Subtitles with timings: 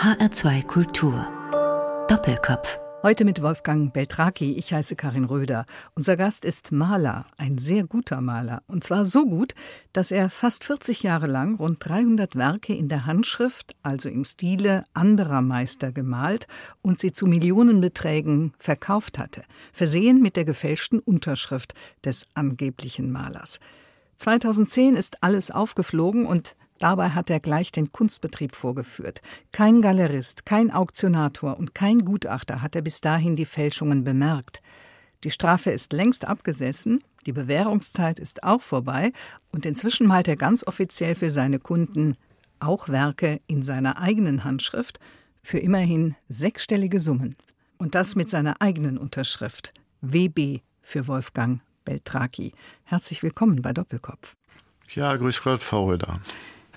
[0.00, 1.26] HR2 Kultur.
[2.08, 2.80] Doppelkopf.
[3.02, 4.52] Heute mit Wolfgang Beltraki.
[4.52, 5.66] Ich heiße Karin Röder.
[5.94, 8.62] Unser Gast ist Maler, ein sehr guter Maler.
[8.66, 9.52] Und zwar so gut,
[9.92, 14.84] dass er fast 40 Jahre lang rund 300 Werke in der Handschrift, also im Stile
[14.94, 16.46] anderer Meister gemalt
[16.80, 19.42] und sie zu Millionenbeträgen verkauft hatte,
[19.74, 21.74] versehen mit der gefälschten Unterschrift
[22.06, 23.60] des angeblichen Malers.
[24.16, 29.20] 2010 ist alles aufgeflogen und Dabei hat er gleich den Kunstbetrieb vorgeführt.
[29.52, 34.62] Kein Galerist, kein Auktionator und kein Gutachter hat er bis dahin die Fälschungen bemerkt.
[35.22, 39.12] Die Strafe ist längst abgesessen, die Bewährungszeit ist auch vorbei
[39.52, 42.14] und inzwischen malt er ganz offiziell für seine Kunden
[42.60, 44.98] auch Werke in seiner eigenen Handschrift
[45.42, 47.36] für immerhin sechsstellige Summen.
[47.76, 49.74] Und das mit seiner eigenen Unterschrift.
[50.00, 52.52] WB für Wolfgang Beltraki.
[52.84, 54.34] Herzlich willkommen bei Doppelkopf.
[54.94, 56.20] Ja, grüß Gott, Frau Röder.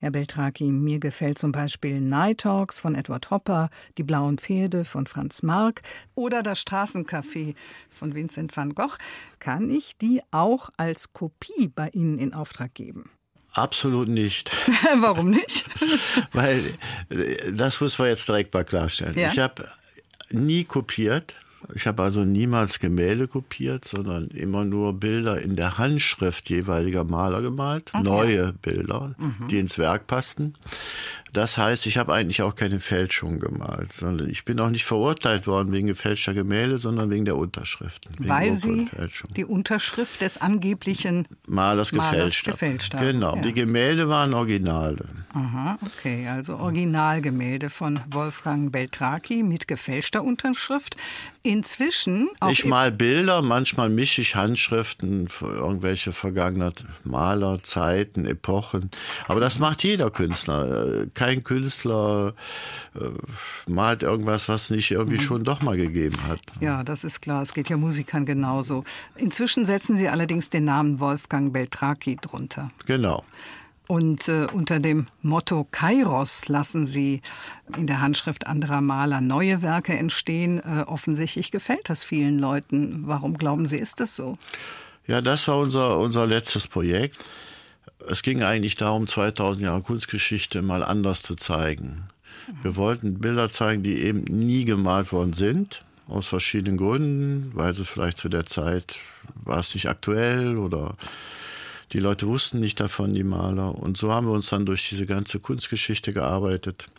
[0.03, 5.07] Herr Beltraki, mir gefällt zum Beispiel Night Talks von Edward Hopper, Die blauen Pferde von
[5.07, 5.81] Franz Marc
[6.13, 7.55] oder das Straßencafé
[7.89, 8.97] von Vincent van Gogh.
[9.39, 13.11] Kann ich die auch als Kopie bei Ihnen in Auftrag geben?
[13.53, 14.51] Absolut nicht.
[14.97, 15.63] Warum nicht?
[16.33, 16.59] Weil
[17.07, 19.17] äh, das muss man jetzt direkt mal klarstellen.
[19.17, 19.29] Ja?
[19.29, 19.69] Ich habe
[20.31, 21.33] nie kopiert.
[21.73, 27.41] Ich habe also niemals Gemälde kopiert, sondern immer nur Bilder in der Handschrift jeweiliger Maler
[27.41, 28.03] gemalt, okay.
[28.03, 29.47] neue Bilder, mhm.
[29.47, 30.55] die ins Werk passten.
[31.33, 35.47] Das heißt, ich habe eigentlich auch keine Fälschung gemalt, sondern ich bin auch nicht verurteilt
[35.47, 38.13] worden wegen gefälschter Gemälde, sondern wegen der Unterschriften.
[38.19, 38.87] Weil Sie
[39.35, 43.05] die Unterschrift des angeblichen Malers, gefälscht, gefälscht haben.
[43.05, 43.41] Genau, ja.
[43.41, 45.05] die Gemälde waren Originale.
[45.33, 50.95] Aha, okay, also Originalgemälde von Wolfgang Beltraki mit gefälschter Unterschrift.
[51.41, 52.29] Inzwischen.
[52.49, 58.91] ich mal Bilder, manchmal mische ich Handschriften für irgendwelche vergangenen Maler, Zeiten, Epochen.
[59.27, 62.33] Aber das macht jeder Künstler kein Künstler
[62.95, 62.99] äh,
[63.69, 65.21] malt irgendwas, was nicht irgendwie mhm.
[65.21, 66.39] schon doch mal gegeben hat.
[66.59, 67.41] Ja, das ist klar.
[67.41, 68.83] Es geht ja Musikern genauso.
[69.15, 72.71] Inzwischen setzen Sie allerdings den Namen Wolfgang Beltraki drunter.
[72.85, 73.23] Genau.
[73.87, 77.21] Und äh, unter dem Motto Kairos lassen Sie
[77.77, 80.59] in der Handschrift anderer Maler neue Werke entstehen.
[80.59, 83.03] Äh, offensichtlich gefällt das vielen Leuten.
[83.05, 84.37] Warum glauben Sie, ist das so?
[85.07, 87.17] Ja, das war unser, unser letztes Projekt
[88.07, 92.03] es ging eigentlich darum, 2000 Jahre Kunstgeschichte mal anders zu zeigen.
[92.61, 97.85] Wir wollten Bilder zeigen, die eben nie gemalt worden sind, aus verschiedenen Gründen, weil sie
[97.85, 98.99] vielleicht zu der Zeit
[99.35, 100.95] war es nicht aktuell oder
[101.93, 103.75] die Leute wussten nicht davon, die Maler.
[103.75, 106.89] Und so haben wir uns dann durch diese ganze Kunstgeschichte gearbeitet.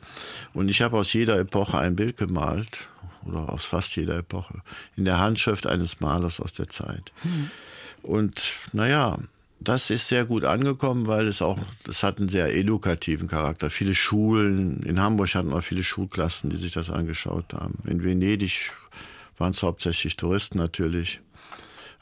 [0.54, 2.88] Und ich habe aus jeder Epoche ein Bild gemalt,
[3.26, 4.62] oder aus fast jeder Epoche,
[4.96, 7.12] in der Handschrift eines Malers aus der Zeit.
[7.24, 7.50] Mhm.
[8.02, 9.18] Und naja,
[9.68, 13.70] das ist sehr gut angekommen, weil es auch, das hat einen sehr edukativen Charakter.
[13.70, 17.78] Viele Schulen, in Hamburg hatten wir viele Schulklassen, die sich das angeschaut haben.
[17.86, 18.70] In Venedig
[19.38, 21.20] waren es hauptsächlich Touristen natürlich.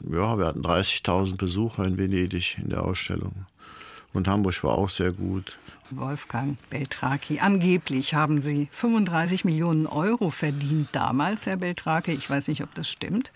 [0.01, 3.45] Ja, wir hatten 30.000 Besucher in Venedig in der Ausstellung.
[4.13, 5.57] Und Hamburg war auch sehr gut.
[5.89, 7.39] Wolfgang Beltraki.
[7.39, 12.11] Angeblich haben Sie 35 Millionen Euro verdient damals, Herr Beltraki.
[12.11, 13.31] Ich weiß nicht, ob das stimmt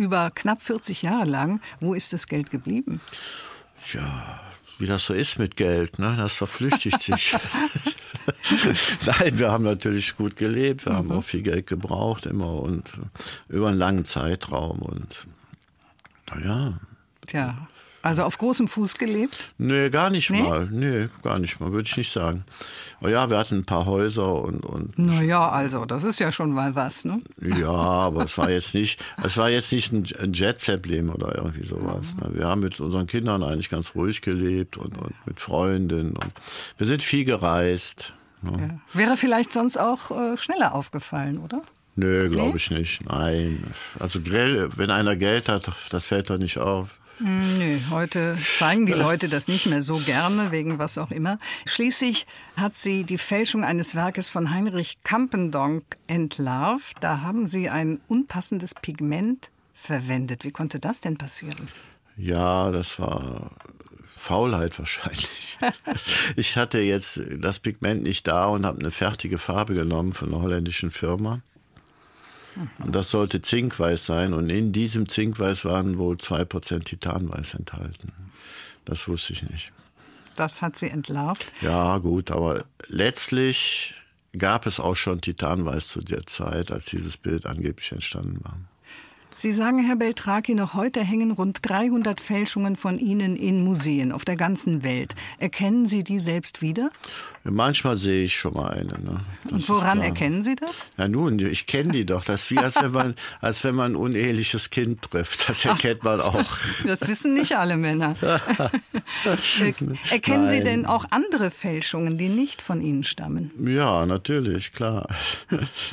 [0.00, 1.60] über knapp 40 Jahre lang.
[1.78, 3.00] Wo ist das Geld geblieben?
[3.92, 4.40] Ja,
[4.78, 6.14] wie das so ist mit Geld, ne?
[6.16, 7.36] das verflüchtigt sich.
[9.06, 10.96] Nein, wir haben natürlich gut gelebt, wir mhm.
[10.96, 12.92] haben auch viel Geld gebraucht immer und
[13.48, 15.26] über einen langen Zeitraum und
[16.30, 16.80] naja.
[17.26, 17.68] Tja,
[18.02, 19.52] also auf großem Fuß gelebt?
[19.58, 20.42] Nee, gar nicht nee?
[20.42, 20.68] mal.
[20.70, 22.44] Nee, gar nicht mal, würde ich nicht sagen.
[23.02, 24.64] Oh ja, wir hatten ein paar Häuser und.
[24.64, 27.20] und naja, also, das ist ja schon mal was, ne?
[27.40, 32.16] Ja, aber es war jetzt nicht, es war jetzt nicht ein Jet-Zeppelin oder irgendwie sowas.
[32.16, 32.30] Ne?
[32.32, 36.12] Wir haben mit unseren Kindern eigentlich ganz ruhig gelebt und, und mit Freundinnen.
[36.12, 36.34] Und
[36.78, 38.14] wir sind viel gereist.
[38.42, 38.80] Ne?
[38.94, 38.98] Ja.
[38.98, 41.62] Wäre vielleicht sonst auch äh, schneller aufgefallen, oder?
[41.96, 42.56] Nö, glaube nee?
[42.56, 43.04] ich nicht.
[43.06, 43.64] Nein.
[43.98, 46.99] Also, wenn einer Geld hat, das fällt doch nicht auf.
[47.20, 51.38] Hm, nö, heute zeigen die Leute das nicht mehr so gerne, wegen was auch immer.
[51.66, 52.26] Schließlich
[52.56, 56.96] hat sie die Fälschung eines Werkes von Heinrich Kampendonk entlarvt.
[57.00, 60.44] Da haben sie ein unpassendes Pigment verwendet.
[60.44, 61.68] Wie konnte das denn passieren?
[62.16, 63.50] Ja, das war
[64.16, 65.58] Faulheit wahrscheinlich.
[66.36, 70.42] ich hatte jetzt das Pigment nicht da und habe eine fertige Farbe genommen von einer
[70.42, 71.40] holländischen Firma.
[72.82, 78.12] Und das sollte Zinkweiß sein und in diesem Zinkweiß waren wohl 2% Titanweiß enthalten.
[78.84, 79.72] Das wusste ich nicht.
[80.36, 81.52] Das hat sie entlarvt?
[81.60, 83.94] Ja, gut, aber letztlich
[84.36, 88.58] gab es auch schon Titanweiß zu der Zeit, als dieses Bild angeblich entstanden war.
[89.40, 94.26] Sie sagen, Herr Beltraki, noch heute hängen rund 300 Fälschungen von Ihnen in Museen auf
[94.26, 95.14] der ganzen Welt.
[95.38, 96.90] Erkennen Sie die selbst wieder?
[97.46, 98.98] Ja, manchmal sehe ich schon mal eine.
[99.02, 99.20] Ne?
[99.50, 100.90] Und woran erkennen Sie das?
[100.98, 102.22] Na nun, ich kenne die doch.
[102.22, 105.48] Das ist wie, als wenn man, als wenn man ein uneheliches Kind trifft.
[105.48, 106.58] Das erkennt man auch.
[106.86, 108.16] Das wissen nicht alle Männer.
[110.10, 113.52] Erkennen Sie denn auch andere Fälschungen, die nicht von Ihnen stammen?
[113.66, 115.08] Ja, natürlich, klar.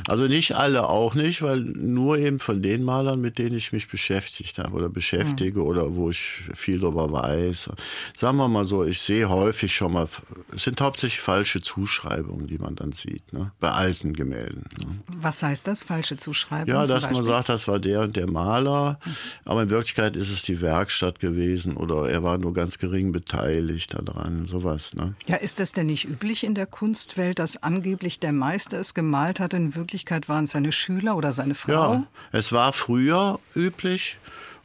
[0.10, 3.88] Also nicht alle auch nicht, weil nur eben von den Malern, mit denen ich mich
[3.88, 5.66] beschäftigt habe oder beschäftige mhm.
[5.66, 7.70] oder wo ich viel darüber weiß.
[8.16, 10.08] Sagen wir mal so, ich sehe häufig schon mal,
[10.56, 13.52] es sind hauptsächlich falsche Zuschreibungen, die man dann sieht, ne?
[13.60, 14.66] bei alten Gemälden.
[14.80, 15.00] Ne?
[15.22, 16.76] Was heißt das, falsche Zuschreibungen?
[16.76, 19.12] Ja, dass man sagt, das war der und der Maler, mhm.
[19.46, 23.94] aber in Wirklichkeit ist es die Werkstatt gewesen oder er war nur ganz gering beteiligt
[23.94, 24.94] daran, sowas.
[24.94, 25.16] Ne?
[25.28, 29.40] Ja, ist das denn nicht üblich in der Kunstwelt, dass angeblich der Meister es gemalt
[29.40, 31.72] hat, in Wirklichkeit waren es seine Schüler oder seine Frau?
[31.72, 34.18] Ja, es war früher üblich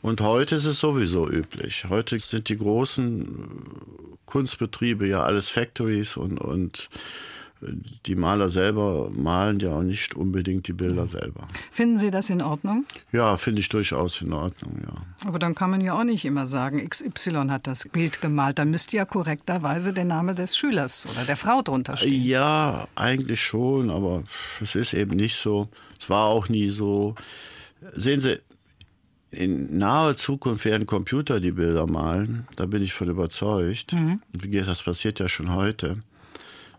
[0.03, 1.85] und heute ist es sowieso üblich.
[1.89, 3.47] Heute sind die großen
[4.27, 6.89] Kunstbetriebe ja alles Factories und, und
[8.07, 11.47] die Maler selber malen ja auch nicht unbedingt die Bilder selber.
[11.71, 12.85] Finden Sie das in Ordnung?
[13.13, 15.29] Ja, finde ich durchaus in Ordnung, ja.
[15.29, 18.59] Aber dann kann man ja auch nicht immer sagen, XY hat das Bild gemalt.
[18.59, 22.25] Da müsste ja korrekterweise der Name des Schülers oder der Frau drunter stehen.
[22.25, 24.25] Ja, eigentlich schon, aber
[24.61, 25.69] es ist eben nicht so.
[26.01, 27.15] Es war auch nie so.
[27.95, 28.41] Sehen Sie,
[29.33, 32.47] in naher Zukunft werden Computer die Bilder malen.
[32.57, 33.95] Da bin ich von überzeugt.
[33.95, 34.21] Mhm.
[34.67, 35.97] Das passiert ja schon heute.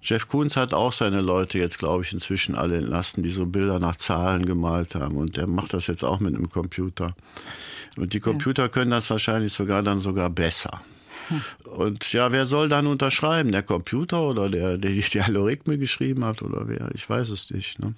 [0.02, 3.80] Jeff Koons hat auch seine Leute jetzt, glaube ich, inzwischen alle entlassen, die so Bilder
[3.80, 5.16] nach Zahlen gemalt haben.
[5.16, 7.16] Und der macht das jetzt auch mit einem Computer.
[7.98, 10.82] Und die Computer können das wahrscheinlich sogar dann sogar besser.
[11.64, 13.52] Und ja, wer soll dann unterschreiben?
[13.52, 16.90] Der Computer oder der, der die Algorithme geschrieben hat oder wer?
[16.94, 17.80] Ich weiß es nicht.
[17.80, 17.94] Ne?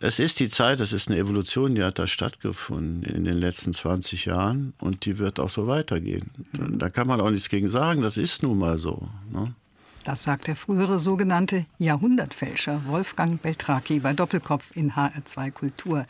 [0.00, 3.72] Es ist die Zeit, es ist eine Evolution, die hat da stattgefunden in den letzten
[3.72, 6.30] 20 Jahren und die wird auch so weitergehen.
[6.52, 9.08] Da kann man auch nichts gegen sagen, das ist nun mal so.
[9.32, 9.54] Ne?
[10.04, 16.06] Das sagt der frühere sogenannte Jahrhundertfälscher Wolfgang Beltraki bei Doppelkopf in HR2 Kultur.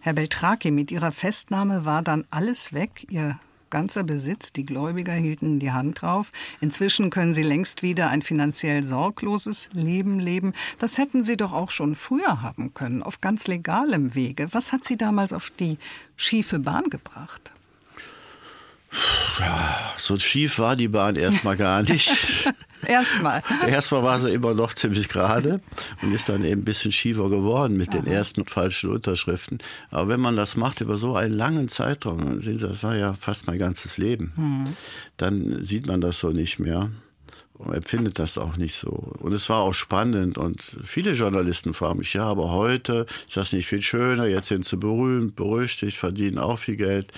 [0.00, 3.38] Herr Beltraki, mit Ihrer Festnahme war dann alles weg, Ihr
[3.76, 6.32] ganzer Besitz, die Gläubiger hielten die Hand drauf.
[6.62, 10.54] Inzwischen können Sie längst wieder ein finanziell sorgloses Leben leben.
[10.78, 14.48] Das hätten Sie doch auch schon früher haben können, auf ganz legalem Wege.
[14.52, 15.76] Was hat Sie damals auf die
[16.16, 17.52] schiefe Bahn gebracht?
[19.38, 22.10] Ja, so schief war die Bahn erstmal gar nicht.
[22.86, 23.42] erstmal.
[23.66, 25.60] Erstmal war sie immer noch ziemlich gerade
[26.02, 27.98] und ist dann eben ein bisschen schiefer geworden mit Aha.
[27.98, 29.58] den ersten falschen Unterschriften.
[29.90, 33.14] Aber wenn man das macht über so einen langen Zeitraum, sehen Sie, das war ja
[33.14, 34.64] fast mein ganzes Leben, hm.
[35.16, 36.90] dann sieht man das so nicht mehr
[37.72, 38.90] empfindet das auch nicht so.
[38.90, 43.52] Und es war auch spannend und viele Journalisten fragen mich, ja, aber heute ist das
[43.52, 47.12] nicht viel schöner, jetzt sind sie berühmt, berüchtigt, verdienen auch viel Geld.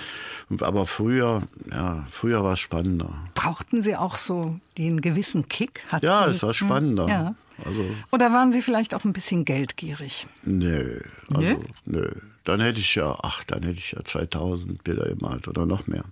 [0.61, 3.13] Aber früher, ja, früher war es spannender.
[3.35, 5.83] Brauchten Sie auch so den gewissen Kick?
[5.91, 7.09] Hatten ja, es war spannender.
[7.09, 7.35] Ja.
[7.65, 10.27] Also, Oder waren Sie vielleicht auch ein bisschen geldgierig?
[10.45, 11.01] Nö,
[11.35, 12.01] also nö.
[12.01, 12.11] nö.
[12.45, 16.05] Dann hätte ich ja, ach, dann hätte ich ja 2000 Bilder gemalt oder noch mehr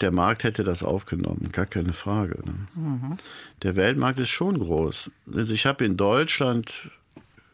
[0.00, 2.38] der Markt hätte das aufgenommen, gar keine Frage.
[2.44, 2.54] Ne?
[2.74, 3.16] Mhm.
[3.62, 5.10] Der Weltmarkt ist schon groß.
[5.34, 6.90] Also ich habe in Deutschland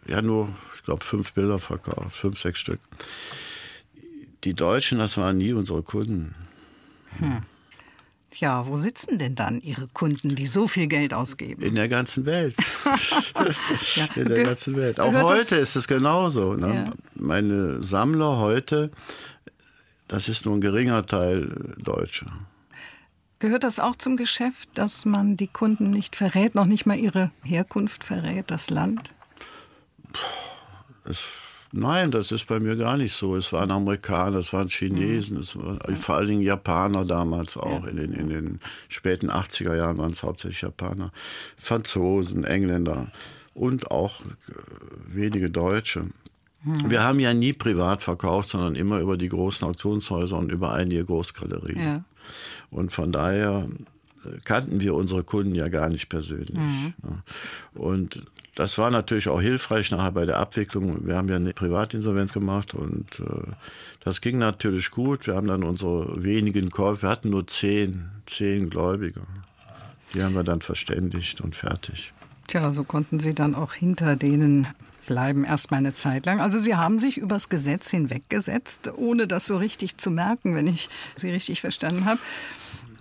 [0.06, 2.80] ja nur, ich glaube, fünf Bilder verkauft, fünf, sechs Stück.
[4.44, 6.34] Die Deutschen, das waren nie unsere Kunden.
[7.18, 7.42] Hm.
[8.36, 11.60] Ja, wo sitzen denn dann Ihre Kunden, die so viel Geld ausgeben?
[11.62, 12.54] In der ganzen Welt.
[13.96, 14.08] ja.
[14.14, 15.00] In der ganzen Welt.
[15.00, 16.54] Auch heute ist es genauso.
[16.54, 16.74] Ne?
[16.74, 16.92] Ja.
[17.14, 18.90] Meine Sammler heute
[20.08, 22.26] das ist nur ein geringer Teil Deutscher.
[23.38, 27.30] Gehört das auch zum Geschäft, dass man die Kunden nicht verrät, noch nicht mal ihre
[27.44, 29.12] Herkunft verrät, das Land?
[31.04, 31.28] Es,
[31.70, 33.36] nein, das ist bei mir gar nicht so.
[33.36, 35.42] Es waren Amerikaner, es waren Chinesen, mhm.
[35.42, 37.84] es waren vor allen Dingen Japaner damals auch.
[37.84, 37.88] Ja.
[37.88, 41.12] In, den, in den späten 80er Jahren waren es hauptsächlich Japaner.
[41.56, 43.12] Franzosen, Engländer
[43.54, 44.20] und auch
[45.06, 46.06] wenige Deutsche.
[46.62, 46.90] Hm.
[46.90, 51.04] Wir haben ja nie privat verkauft, sondern immer über die großen Auktionshäuser und über einige
[51.04, 51.78] Großgalerien.
[51.78, 52.04] Ja.
[52.70, 53.68] Und von daher
[54.24, 56.54] äh, kannten wir unsere Kunden ja gar nicht persönlich.
[56.54, 56.94] Mhm.
[57.74, 58.22] Und
[58.58, 61.06] das war natürlich auch hilfreich nachher bei der Abwicklung.
[61.06, 63.52] Wir haben ja eine Privatinsolvenz gemacht und äh,
[64.00, 65.28] das ging natürlich gut.
[65.28, 69.22] Wir haben dann unsere wenigen Käufe, wir hatten nur zehn, zehn Gläubiger.
[70.12, 72.12] Die haben wir dann verständigt und fertig.
[72.48, 74.66] Tja, so konnten Sie dann auch hinter denen
[75.06, 76.40] bleiben, erst mal eine Zeit lang.
[76.40, 80.88] Also Sie haben sich übers Gesetz hinweggesetzt, ohne das so richtig zu merken, wenn ich
[81.14, 82.20] Sie richtig verstanden habe.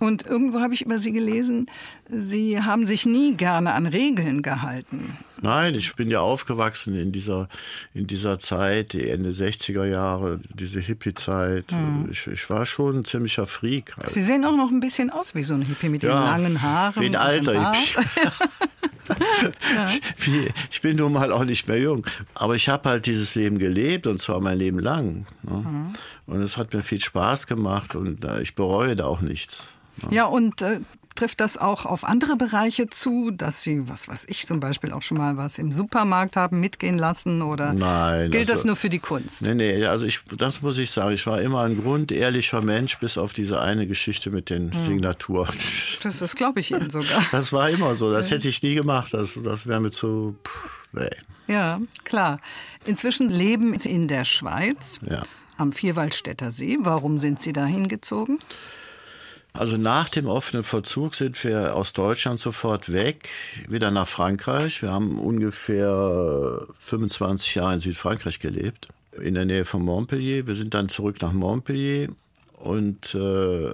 [0.00, 1.66] Und irgendwo habe ich über Sie gelesen,
[2.08, 5.16] Sie haben sich nie gerne an Regeln gehalten.
[5.40, 7.48] Nein, ich bin ja aufgewachsen in dieser,
[7.94, 11.72] in dieser Zeit, die Ende 60er Jahre, diese Hippie-Zeit.
[11.72, 12.08] Mhm.
[12.10, 13.94] Ich, ich, war schon ein ziemlicher Freak.
[14.08, 16.62] Sie sehen auch noch ein bisschen aus wie so ein Hippie mit ja, den langen
[16.62, 17.02] Haaren.
[17.02, 17.94] Wie ein alter Hippie.
[19.74, 19.88] ja.
[20.70, 22.06] ich bin nun mal auch nicht mehr jung.
[22.34, 25.26] Aber ich habe halt dieses Leben gelebt und zwar mein Leben lang.
[25.42, 25.56] Ne?
[25.56, 25.94] Mhm.
[26.26, 29.74] Und es hat mir viel Spaß gemacht und äh, ich bereue da auch nichts.
[30.02, 30.16] Ne?
[30.16, 30.80] Ja, und äh,
[31.18, 35.02] trifft das auch auf andere Bereiche zu, dass Sie, was weiß ich, zum Beispiel auch
[35.02, 38.88] schon mal was im Supermarkt haben mitgehen lassen oder Nein, gilt also, das nur für
[38.88, 39.42] die Kunst?
[39.42, 43.18] Nee, nee, also ich, das muss ich sagen, ich war immer ein grundehrlicher Mensch, bis
[43.18, 44.80] auf diese eine Geschichte mit den hm.
[44.84, 45.56] Signaturen.
[46.04, 47.08] Das, das glaube ich Ihnen sogar.
[47.32, 50.70] Das war immer so, das hätte ich nie gemacht, das, das wäre mir zu, pff,
[50.92, 51.10] nee.
[51.52, 52.40] Ja, klar.
[52.84, 55.00] Inzwischen leben Sie in der Schweiz.
[55.08, 55.22] Ja.
[55.56, 56.78] Am Vierwaldstätter See.
[56.80, 58.38] Warum sind Sie da hingezogen?
[59.52, 63.28] Also nach dem offenen Vollzug sind wir aus Deutschland sofort weg,
[63.66, 64.82] wieder nach Frankreich.
[64.82, 68.88] Wir haben ungefähr 25 Jahre in Südfrankreich gelebt,
[69.20, 70.46] in der Nähe von Montpellier.
[70.46, 72.08] Wir sind dann zurück nach Montpellier
[72.58, 73.72] und äh,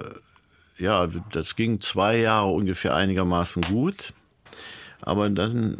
[0.77, 4.13] ja, das ging zwei Jahre ungefähr einigermaßen gut.
[5.05, 5.77] Aber dann,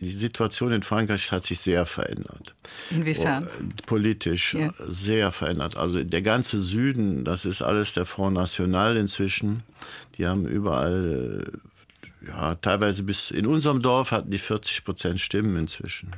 [0.00, 2.56] die Situation in Frankreich hat sich sehr verändert.
[2.90, 3.46] Inwiefern?
[3.46, 4.72] Oh, politisch ja.
[4.88, 5.76] sehr verändert.
[5.76, 9.62] Also der ganze Süden, das ist alles der Front National inzwischen.
[10.18, 11.46] Die haben überall,
[12.24, 16.10] äh, ja, teilweise bis in unserem Dorf hatten die 40 Prozent Stimmen inzwischen.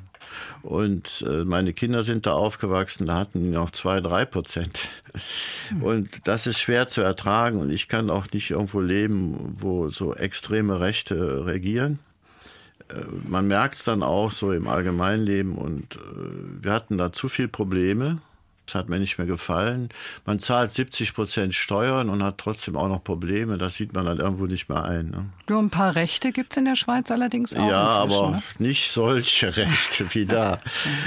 [0.62, 4.88] Und äh, meine Kinder sind da aufgewachsen, da hatten die noch zwei, drei Prozent.
[5.68, 5.82] Hm.
[5.82, 7.60] Und das ist schwer zu ertragen.
[7.60, 11.98] Und ich kann auch nicht irgendwo leben, wo so extreme Rechte regieren
[13.28, 15.98] man merkt es dann auch so im Allgemeinleben und äh,
[16.62, 18.18] wir hatten da zu viel Probleme.
[18.70, 19.88] Das hat mir nicht mehr gefallen.
[20.26, 23.58] Man zahlt 70 Prozent Steuern und hat trotzdem auch noch Probleme.
[23.58, 25.10] Das sieht man dann irgendwo nicht mehr ein.
[25.10, 25.26] Ne?
[25.48, 27.68] Nur ein paar Rechte gibt es in der Schweiz allerdings auch.
[27.68, 28.42] Ja, aber ne?
[28.60, 30.58] nicht solche Rechte wie da.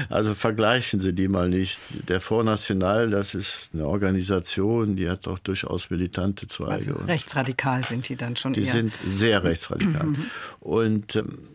[0.10, 2.10] Also vergleichen Sie die mal nicht.
[2.10, 6.74] Der Front National, das ist eine Organisation, die hat doch durchaus militante Zweige.
[6.74, 8.66] Also rechtsradikal sind die dann schon die eher.
[8.66, 10.10] Die sind sehr rechtsradikal.
[10.60, 11.53] und ähm,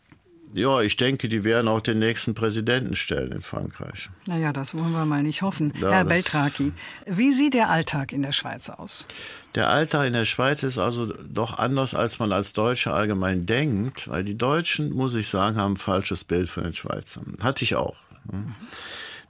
[0.54, 4.08] ja, ich denke, die werden auch den nächsten Präsidenten stellen in Frankreich.
[4.26, 5.72] Naja, das wollen wir mal nicht hoffen.
[5.80, 6.72] Ja, Herr Beltraki,
[7.06, 9.06] wie sieht der Alltag in der Schweiz aus?
[9.54, 14.08] Der Alltag in der Schweiz ist also doch anders, als man als Deutscher allgemein denkt,
[14.08, 17.34] weil die Deutschen, muss ich sagen, haben ein falsches Bild von den Schweizern.
[17.40, 17.96] Hatte ich auch.
[18.30, 18.44] Ne?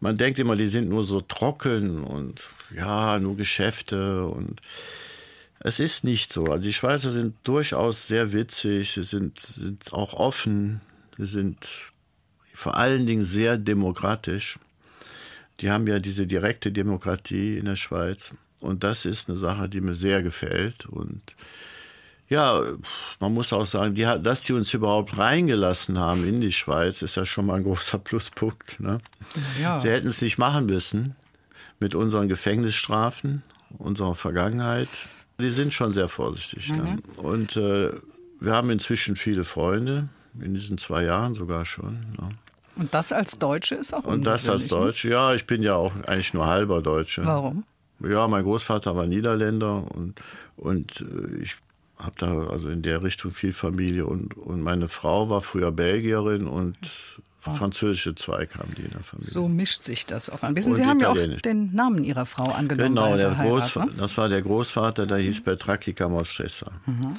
[0.01, 4.61] Man denkt immer, die sind nur so trocken und ja, nur Geschäfte und
[5.61, 6.45] es ist nicht so.
[6.45, 10.81] Also die Schweizer sind durchaus sehr witzig, sie sind, sind auch offen,
[11.19, 11.69] Sie sind
[12.55, 14.59] vor allen Dingen sehr demokratisch.
[15.61, 18.33] Die haben ja diese direkte Demokratie in der Schweiz.
[18.61, 20.87] Und das ist eine Sache, die mir sehr gefällt.
[20.87, 21.23] Und
[22.29, 22.63] ja,
[23.21, 27.17] man muss auch sagen, die, dass die uns überhaupt reingelassen haben in die Schweiz, ist
[27.17, 28.79] ja schon mal ein großer Pluspunkt.
[28.81, 29.01] Ne?
[29.61, 29.79] Ja.
[29.79, 31.17] Sie hätten es nicht machen müssen
[31.81, 33.43] mit unseren Gefängnisstrafen,
[33.79, 34.89] unserer Vergangenheit.
[35.41, 36.71] Die sind schon sehr vorsichtig.
[36.71, 36.83] Ne?
[36.83, 36.85] Mhm.
[36.85, 37.03] Ne?
[37.17, 37.93] Und äh,
[38.41, 40.09] wir haben inzwischen viele Freunde
[40.41, 41.99] in diesen zwei Jahren sogar schon.
[42.21, 42.29] Ja.
[42.77, 44.69] Und das als Deutsche ist auch Und das als ne?
[44.69, 47.27] Deutsche, ja, ich bin ja auch eigentlich nur halber Deutsche.
[47.27, 47.65] Warum?
[48.01, 50.15] Ja, mein Großvater war Niederländer und,
[50.57, 51.57] und äh, ich
[51.99, 56.47] habe da also in der Richtung viel Familie und, und meine Frau war früher Belgierin
[56.47, 56.77] und
[57.45, 57.51] oh.
[57.51, 59.29] französische Zweig haben die in der Familie.
[59.29, 60.55] So mischt sich das auch an.
[60.55, 62.95] Wissen Sie, haben ja auch den Namen Ihrer Frau angenommen.
[62.95, 63.97] Genau, der Großvater, ne?
[63.99, 66.71] das war der Großvater, der hieß Petraki Kamostressa.
[66.87, 67.17] Mhm.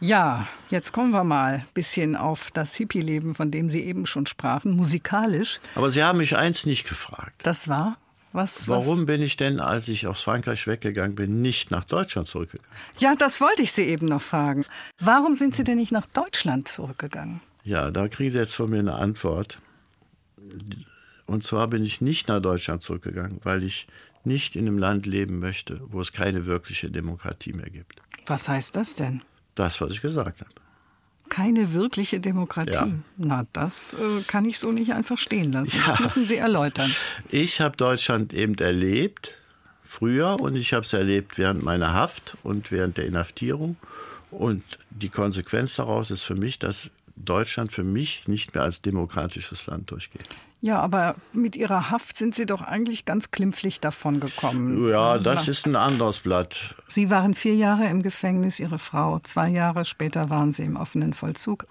[0.00, 4.24] Ja, jetzt kommen wir mal ein bisschen auf das Hippie-Leben, von dem Sie eben schon
[4.26, 5.60] sprachen, musikalisch.
[5.74, 7.34] Aber Sie haben mich eins nicht gefragt.
[7.42, 7.98] Das war?
[8.32, 9.06] Was, Warum was?
[9.06, 12.72] bin ich denn, als ich aus Frankreich weggegangen bin, nicht nach Deutschland zurückgegangen?
[12.98, 14.64] Ja, das wollte ich Sie eben noch fragen.
[15.00, 17.40] Warum sind Sie denn nicht nach Deutschland zurückgegangen?
[17.64, 19.60] Ja, da kriegen Sie jetzt von mir eine Antwort.
[21.26, 23.86] Und zwar bin ich nicht nach Deutschland zurückgegangen, weil ich
[24.24, 28.00] nicht in einem Land leben möchte, wo es keine wirkliche Demokratie mehr gibt.
[28.26, 29.22] Was heißt das denn?
[29.54, 30.50] Das, was ich gesagt habe.
[31.28, 32.72] Keine wirkliche Demokratie.
[32.72, 32.88] Ja.
[33.16, 35.76] Na, das äh, kann ich so nicht einfach stehen lassen.
[35.78, 35.86] Ja.
[35.86, 36.92] Das müssen Sie erläutern.
[37.28, 39.36] Ich habe Deutschland eben erlebt,
[39.84, 43.76] früher, und ich habe es erlebt während meiner Haft und während der Inhaftierung.
[44.30, 46.90] Und die Konsequenz daraus ist für mich, dass
[47.24, 50.28] Deutschland für mich nicht mehr als demokratisches Land durchgeht.
[50.62, 54.86] Ja, aber mit Ihrer Haft sind Sie doch eigentlich ganz klimpflich davon gekommen.
[54.88, 56.74] Ja, das ist ein anderes Blatt.
[56.86, 59.20] Sie waren vier Jahre im Gefängnis, Ihre Frau.
[59.20, 61.66] Zwei Jahre später waren Sie im offenen Vollzug.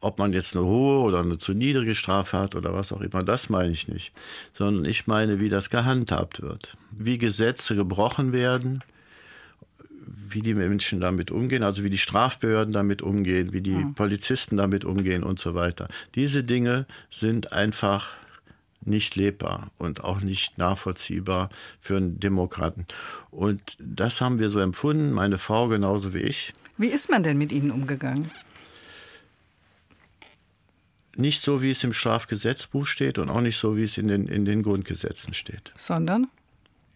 [0.00, 3.22] Ob man jetzt eine hohe oder eine zu niedrige Strafe hat oder was auch immer,
[3.22, 4.12] das meine ich nicht.
[4.54, 6.78] Sondern ich meine, wie das gehandhabt wird.
[6.90, 8.82] Wie Gesetze gebrochen werden,
[10.10, 13.94] wie die Menschen damit umgehen, also wie die Strafbehörden damit umgehen, wie die mhm.
[13.94, 15.88] Polizisten damit umgehen und so weiter.
[16.14, 18.14] Diese Dinge sind einfach
[18.82, 21.50] nicht lebbar und auch nicht nachvollziehbar
[21.80, 22.86] für einen Demokraten.
[23.30, 26.52] Und das haben wir so empfunden, meine Frau genauso wie ich.
[26.78, 28.30] Wie ist man denn mit ihnen umgegangen?
[31.16, 34.26] Nicht so, wie es im Strafgesetzbuch steht und auch nicht so, wie es in den,
[34.26, 35.72] in den Grundgesetzen steht.
[35.76, 36.28] Sondern?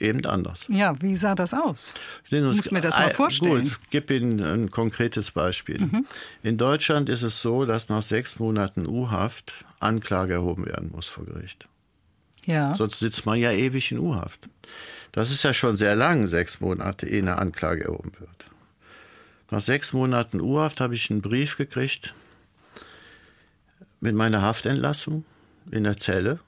[0.01, 0.67] Eben anders.
[0.69, 1.95] Ja, wie sah das aus?
[2.29, 3.65] Ich muss mir das mal vorstellen.
[3.65, 5.79] Gut, gib Ihnen ein konkretes Beispiel.
[5.79, 6.07] Mhm.
[6.43, 11.25] In Deutschland ist es so, dass nach sechs Monaten U-Haft Anklage erhoben werden muss vor
[11.25, 11.69] Gericht.
[12.45, 12.75] Ja.
[12.75, 14.49] Sonst sitzt man ja ewig in U-Haft.
[15.13, 18.47] Das ist ja schon sehr lang, sechs Monate, ehe eine Anklage erhoben wird.
[19.51, 22.15] Nach sechs Monaten U-Haft habe ich einen Brief gekriegt
[24.01, 25.25] mit meiner Haftentlassung
[25.71, 26.41] in der Zelle.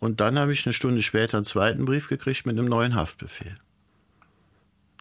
[0.00, 3.56] Und dann habe ich eine Stunde später einen zweiten Brief gekriegt mit einem neuen Haftbefehl.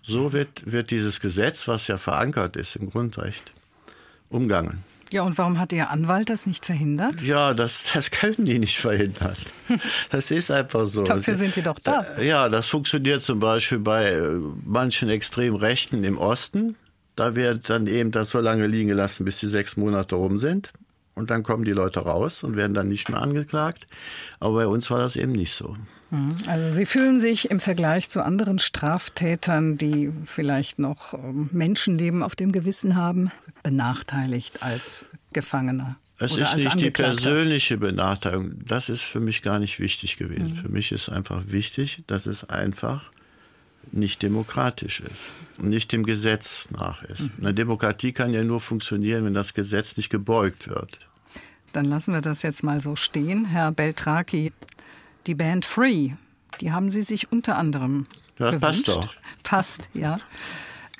[0.03, 3.51] So wird, wird dieses Gesetz, was ja verankert ist im Grundrecht,
[4.29, 4.83] umgangen.
[5.11, 7.21] Ja, und warum hat Ihr Anwalt das nicht verhindert?
[7.21, 9.35] Ja, das, das können die nicht verhindern.
[10.09, 11.03] Das ist einfach so.
[11.03, 12.05] Dafür sind die doch da.
[12.21, 16.75] Ja, das funktioniert zum Beispiel bei äh, manchen Extremrechten im Osten.
[17.17, 20.71] Da wird dann eben das so lange liegen gelassen, bis die sechs Monate rum sind.
[21.17, 23.87] Und dann kommen die Leute raus und werden dann nicht mehr angeklagt.
[24.39, 25.75] Aber bei uns war das eben nicht so.
[26.11, 26.35] Mhm.
[26.47, 32.35] Also Sie fühlen sich im Vergleich zu anderen Straftätern, die vielleicht noch ähm, Menschenleben auf
[32.35, 33.31] dem Gewissen haben,
[33.63, 35.95] benachteiligt als Gefangener.
[36.19, 38.63] Es ist nicht die persönliche Benachteiligung.
[38.65, 40.49] Das ist für mich gar nicht wichtig gewesen.
[40.49, 40.55] Mhm.
[40.55, 43.11] Für mich ist einfach wichtig, dass es einfach
[43.91, 47.37] nicht demokratisch ist und nicht dem Gesetz nach ist.
[47.37, 47.45] Mhm.
[47.45, 50.99] Eine Demokratie kann ja nur funktionieren, wenn das Gesetz nicht gebeugt wird.
[51.73, 53.45] Dann lassen wir das jetzt mal so stehen.
[53.45, 54.51] Herr Beltraki,
[55.27, 56.11] die Band Free,
[56.61, 58.07] die haben Sie sich unter anderem
[58.39, 58.61] ja, gewünscht.
[58.61, 59.15] passt doch.
[59.43, 60.17] Passt, ja.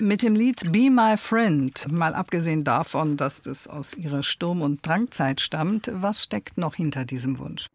[0.00, 4.86] Mit dem Lied Be My Friend, mal abgesehen davon, dass das aus Ihrer Sturm- und
[4.86, 7.66] Drangzeit stammt, was steckt noch hinter diesem Wunsch?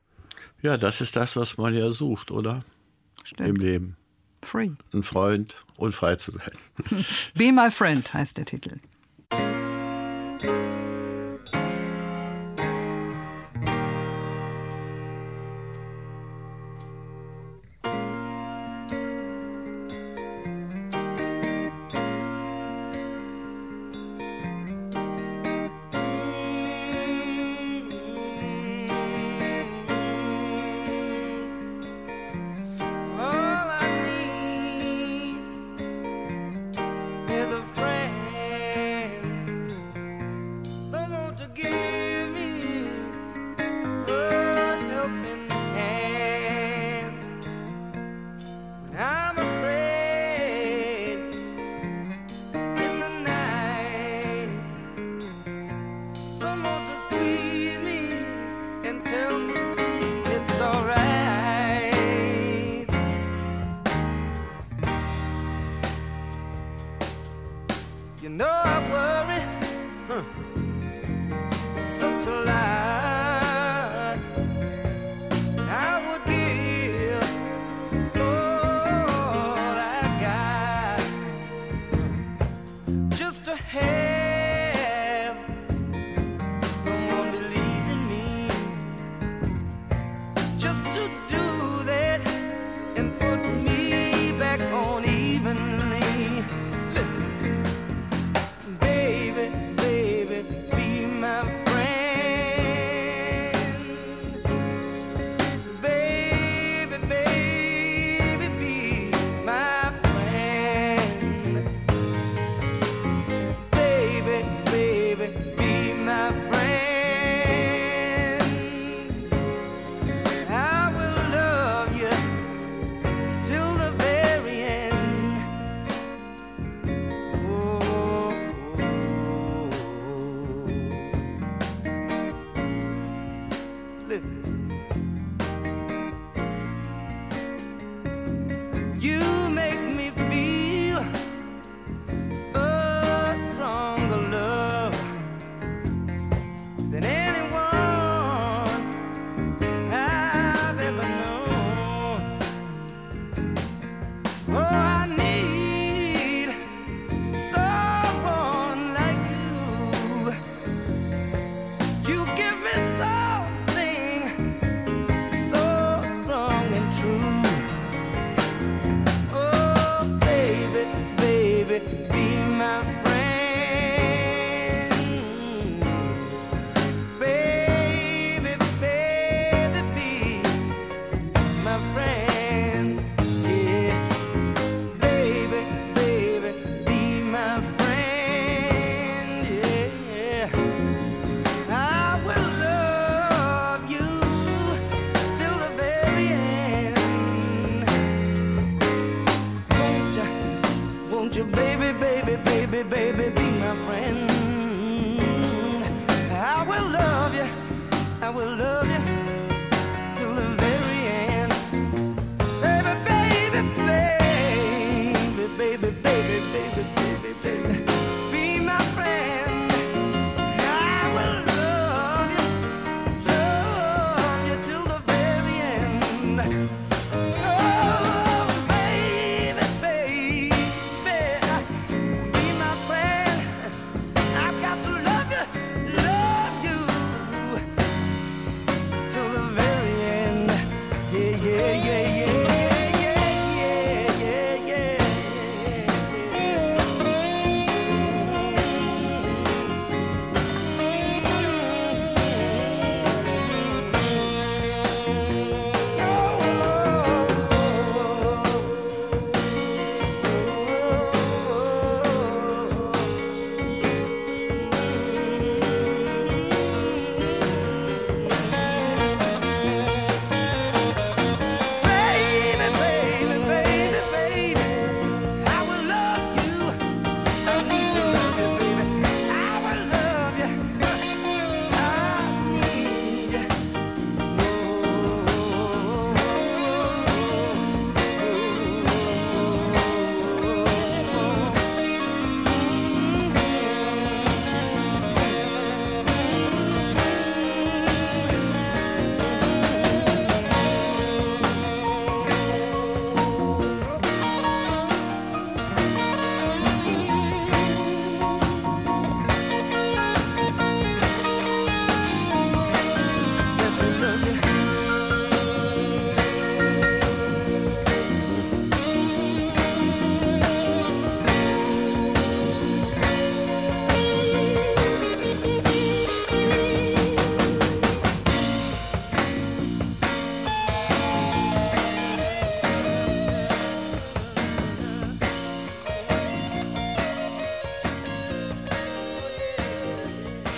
[0.62, 2.64] Ja, das ist das, was man ja sucht, oder?
[3.26, 3.50] Stimmt.
[3.50, 3.98] Im Leben.
[4.46, 4.72] Free.
[4.94, 6.52] Ein Freund und frei zu sein.
[7.36, 8.80] Be My Friend heißt der Titel.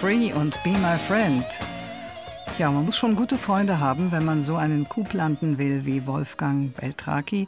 [0.06, 1.44] Free und Be My Friend.
[2.60, 6.06] Ja, man muss schon gute Freunde haben, wenn man so einen Coup landen will wie
[6.06, 7.48] Wolfgang Beltraki.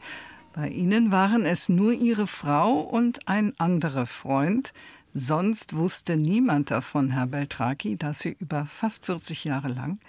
[0.54, 4.74] Bei Ihnen waren es nur Ihre Frau und ein anderer Freund.
[5.14, 10.00] Sonst wusste niemand davon, Herr Beltraki, dass Sie über fast 40 Jahre lang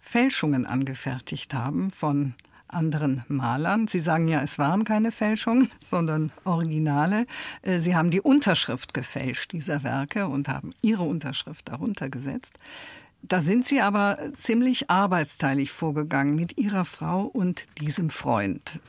[0.00, 2.34] Fälschungen angefertigt haben von
[2.72, 3.86] anderen Malern.
[3.86, 7.26] Sie sagen ja, es waren keine Fälschungen, sondern Originale.
[7.62, 12.58] Äh, Sie haben die Unterschrift gefälscht dieser Werke und haben Ihre Unterschrift darunter gesetzt.
[13.22, 18.80] Da sind Sie aber ziemlich arbeitsteilig vorgegangen mit Ihrer Frau und diesem Freund.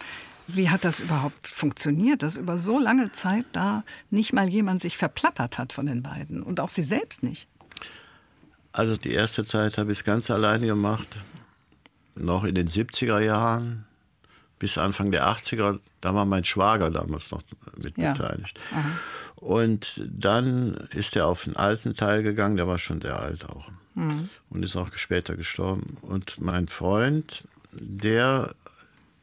[0.48, 4.98] Wie hat das überhaupt funktioniert, dass über so lange Zeit da nicht mal jemand sich
[4.98, 7.48] verplappert hat von den beiden und auch Sie selbst nicht?
[8.74, 11.08] Also die erste Zeit habe ich es ganz alleine gemacht.
[12.16, 13.86] Noch in den 70er Jahren
[14.60, 17.42] bis Anfang der 80er, da war mein Schwager damals noch
[17.82, 18.14] mit ja.
[18.14, 18.60] beteiligt.
[18.72, 18.92] Aha.
[19.38, 23.72] Und dann ist er auf den alten Teil gegangen, der war schon sehr alt auch.
[23.96, 24.30] Mhm.
[24.52, 25.98] Und ist auch später gestorben.
[26.02, 28.54] Und mein Freund, der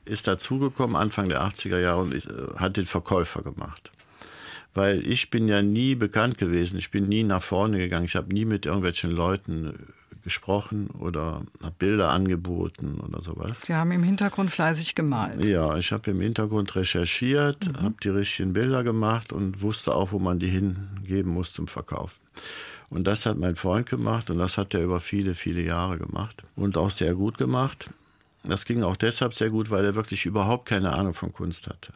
[0.04, 3.92] ist dazugekommen Anfang der 80er Jahre und äh, hat den Verkäufer gemacht.
[4.74, 8.32] Weil ich bin ja nie bekannt gewesen, ich bin nie nach vorne gegangen, ich habe
[8.32, 9.92] nie mit irgendwelchen Leuten
[10.28, 13.62] gesprochen oder habe Bilder angeboten oder sowas.
[13.62, 15.42] Sie haben im Hintergrund fleißig gemalt.
[15.44, 17.82] Ja, ich habe im Hintergrund recherchiert, mhm.
[17.82, 22.20] habe die richtigen Bilder gemacht und wusste auch, wo man die hingeben muss zum Verkaufen.
[22.90, 26.42] Und das hat mein Freund gemacht und das hat er über viele, viele Jahre gemacht
[26.56, 27.90] und auch sehr gut gemacht.
[28.44, 31.92] Das ging auch deshalb sehr gut, weil er wirklich überhaupt keine Ahnung von Kunst hatte.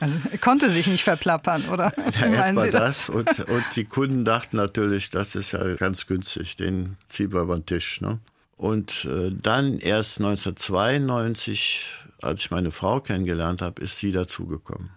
[0.00, 1.92] Also er konnte sich nicht verplappern, oder?
[2.20, 6.96] Ja, erstmal das und, und die Kunden dachten natürlich, das ist ja ganz günstig, den
[7.08, 8.00] ziehen wir über den Tisch.
[8.00, 8.18] Ne?
[8.56, 11.86] Und äh, dann erst 1992,
[12.22, 14.90] als ich meine Frau kennengelernt habe, ist sie dazugekommen.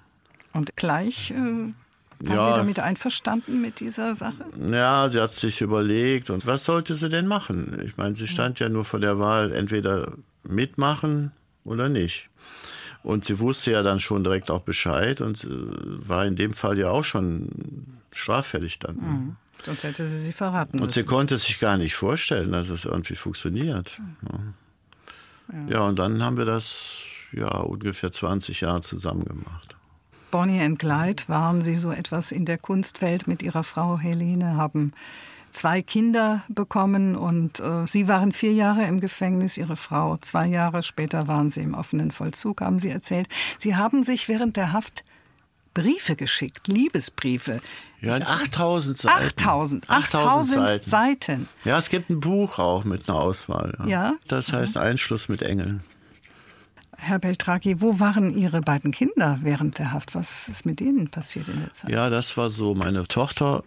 [0.54, 1.74] Und gleich äh,
[2.20, 4.46] war ja, sie damit einverstanden mit dieser Sache?
[4.72, 7.80] Ja, sie hat sich überlegt und was sollte sie denn machen?
[7.86, 11.32] Ich meine, sie stand ja nur vor der Wahl, entweder mitmachen
[11.64, 12.30] oder nicht.
[13.04, 16.78] Und sie wusste ja dann schon direkt auch Bescheid und äh, war in dem Fall
[16.78, 17.48] ja auch schon
[18.12, 18.96] straffällig dann.
[18.96, 19.36] Mhm.
[19.64, 20.80] Sonst hätte sie sie verraten.
[20.80, 24.00] Und sie konnte sich gar nicht vorstellen, dass es irgendwie funktioniert.
[24.22, 24.54] Mhm.
[25.70, 25.78] Ja.
[25.78, 29.76] ja, und dann haben wir das ja ungefähr 20 Jahre zusammen gemacht.
[30.32, 34.92] Bonnie and Clyde waren Sie so etwas in der Kunstwelt mit Ihrer Frau Helene, haben
[35.52, 40.84] zwei Kinder bekommen und äh, Sie waren vier Jahre im Gefängnis, Ihre Frau zwei Jahre
[40.84, 43.28] später waren Sie im offenen Vollzug, haben Sie erzählt.
[43.58, 45.04] Sie haben sich während der Haft
[45.78, 47.62] Briefe geschickt, Liebesbriefe.
[48.02, 49.16] Ja, 8000 Seiten.
[49.16, 50.90] 8000, 8000 Seiten.
[50.90, 51.50] Seiten.
[51.66, 53.78] Ja, es gibt ein Buch auch mit einer Auswahl.
[53.82, 53.86] Ja.
[53.86, 54.14] ja?
[54.28, 54.82] Das heißt mhm.
[54.82, 55.84] Einschluss mit Engeln.
[56.98, 60.16] Herr Beltraki, wo waren Ihre beiden Kinder während der Haft?
[60.16, 61.92] Was ist mit denen passiert in der Zeit?
[61.92, 62.74] Ja, das war so.
[62.74, 63.64] Meine Tochter,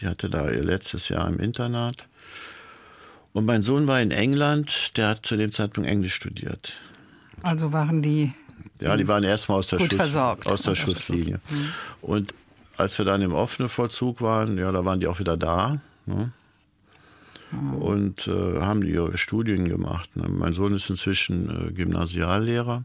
[0.00, 2.06] die hatte da ihr letztes Jahr im Internat.
[3.32, 6.72] Und mein Sohn war in England, der hat zu dem Zeitpunkt Englisch studiert.
[7.42, 8.32] Also waren die.
[8.80, 10.46] Ja, die waren erstmal aus der, gut Schuss, versorgt.
[10.46, 11.40] aus der Schusslinie.
[11.48, 11.72] Mhm.
[12.02, 12.34] Und
[12.76, 15.80] als wir dann im offenen Vollzug waren, ja, da waren die auch wieder da.
[16.06, 16.32] Ne?
[17.52, 20.16] Und äh, haben ihre Studien gemacht.
[20.16, 20.28] Ne?
[20.28, 22.84] Mein Sohn ist inzwischen äh, Gymnasiallehrer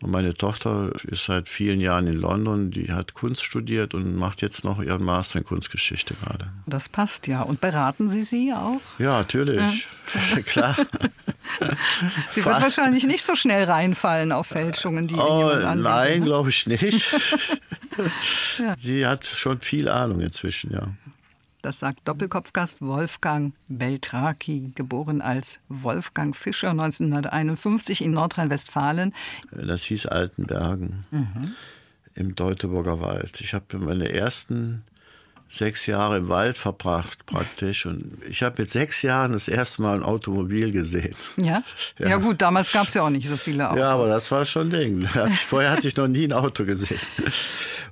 [0.00, 2.70] und meine Tochter ist seit vielen Jahren in London.
[2.70, 6.50] Die hat Kunst studiert und macht jetzt noch ihren Master in Kunstgeschichte gerade.
[6.66, 7.42] Das passt ja.
[7.42, 8.80] Und beraten Sie sie auch?
[8.98, 9.88] Ja, natürlich.
[10.14, 10.40] Ja.
[10.46, 10.76] Klar.
[12.30, 16.26] Sie wird wahrscheinlich nicht so schnell reinfallen auf Fälschungen, die oh, Nein, ne?
[16.26, 17.12] glaube ich nicht.
[18.58, 18.74] ja.
[18.76, 20.88] Sie hat schon viel Ahnung inzwischen, ja.
[21.66, 29.12] Das sagt Doppelkopfgast Wolfgang Beltraki, geboren als Wolfgang Fischer 1951 in Nordrhein-Westfalen.
[29.50, 31.56] Das hieß Altenbergen mhm.
[32.14, 33.40] im Teutoburger Wald.
[33.40, 34.84] Ich habe meine ersten
[35.48, 39.96] sechs Jahre im Wald verbracht praktisch und ich habe mit sechs Jahren das erste Mal
[39.96, 41.14] ein Automobil gesehen.
[41.36, 41.62] Ja?
[41.98, 43.80] Ja, ja gut, damals gab es ja auch nicht so viele Autos.
[43.80, 45.02] Ja, aber das war schon ein Ding.
[45.48, 47.00] Vorher hatte ich noch nie ein Auto gesehen.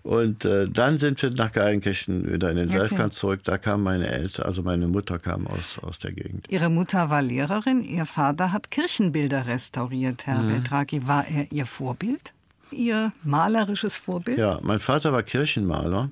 [0.02, 2.80] Und äh, dann sind wir nach Geilenkirchen wieder in den okay.
[2.80, 3.40] Seifkant zurück.
[3.44, 6.46] Da kam meine Eltern, also meine Mutter kam aus, aus der Gegend.
[6.50, 10.48] Ihre Mutter war Lehrerin, Ihr Vater hat Kirchenbilder restauriert, Herr mhm.
[10.48, 11.06] Beltraki.
[11.06, 12.32] War er Ihr Vorbild?
[12.70, 14.38] Ihr malerisches Vorbild?
[14.38, 16.10] Ja, mein Vater war Kirchenmaler.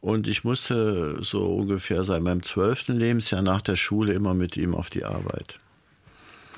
[0.00, 4.74] Und ich musste so ungefähr seit meinem zwölften Lebensjahr nach der Schule immer mit ihm
[4.74, 5.58] auf die Arbeit.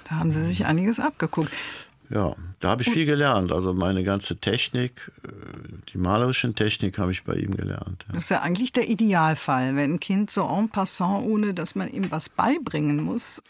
[0.09, 1.51] Da haben Sie sich einiges abgeguckt.
[2.11, 3.51] Ja, da habe ich viel gelernt.
[3.51, 5.29] Also meine ganze Technik, äh,
[5.93, 8.05] die malerische Technik habe ich bei ihm gelernt.
[8.07, 8.15] Ja.
[8.15, 11.91] Das ist ja eigentlich der Idealfall, wenn ein Kind so en passant, ohne dass man
[11.91, 13.43] ihm was beibringen muss,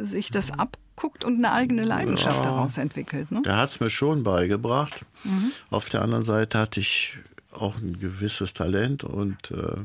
[0.00, 3.30] sich das abguckt und eine eigene Leidenschaft ja, daraus entwickelt.
[3.30, 3.42] Ne?
[3.42, 5.04] Der hat es mir schon beigebracht.
[5.24, 5.52] Mhm.
[5.70, 7.18] Auf der anderen Seite hatte ich
[7.54, 9.76] auch ein gewisses Talent und äh,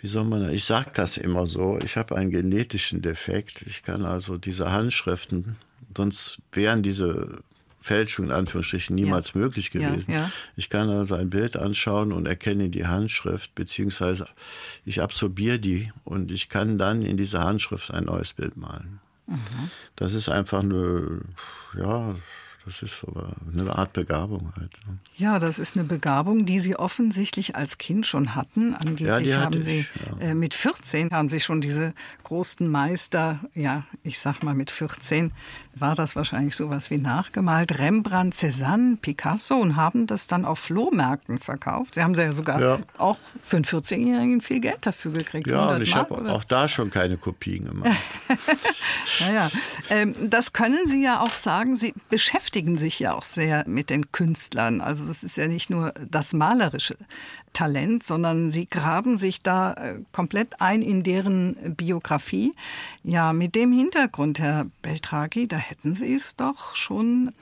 [0.00, 3.62] wie soll man, ich sage das immer so, ich habe einen genetischen Defekt.
[3.62, 5.56] Ich kann also diese Handschriften,
[5.96, 7.40] sonst wären diese
[7.80, 9.40] Fälschungen in Anführungsstrichen niemals ja.
[9.40, 10.12] möglich gewesen.
[10.12, 10.32] Ja, ja.
[10.56, 14.28] Ich kann also ein Bild anschauen und erkenne die Handschrift, beziehungsweise
[14.84, 19.00] ich absorbiere die und ich kann dann in dieser Handschrift ein neues Bild malen.
[19.26, 19.70] Mhm.
[19.96, 21.20] Das ist einfach eine,
[21.76, 22.14] ja,
[22.68, 24.78] das ist aber eine Art Begabung halt.
[24.86, 24.98] Ne?
[25.16, 28.74] Ja, das ist eine Begabung, die Sie offensichtlich als Kind schon hatten.
[28.74, 29.88] Angeblich ja, haben Sie ich,
[30.20, 30.26] ja.
[30.26, 35.32] äh, mit 14 haben Sie schon diese großen Meister, ja, ich sag mal mit 14
[35.80, 41.38] war das wahrscheinlich sowas wie nachgemalt, Rembrandt, Cézanne, Picasso und haben das dann auf Flohmärkten
[41.38, 41.94] verkauft.
[41.94, 42.78] Sie haben ja sogar ja.
[42.96, 45.46] auch für einen 14-Jährigen viel Geld dafür gekriegt.
[45.46, 47.96] Ja, und ich habe auch da schon keine Kopien gemacht.
[49.20, 49.50] naja,
[49.90, 51.76] ähm, das können Sie ja auch sagen.
[51.76, 54.80] Sie beschäftigen sich ja auch sehr mit den Künstlern.
[54.80, 56.96] Also das ist ja nicht nur das Malerische
[57.52, 62.54] Talent, sondern Sie graben sich da äh, komplett ein in deren Biografie.
[63.02, 67.32] Ja, mit dem Hintergrund, Herr Beltraki, da hätten Sie es doch schon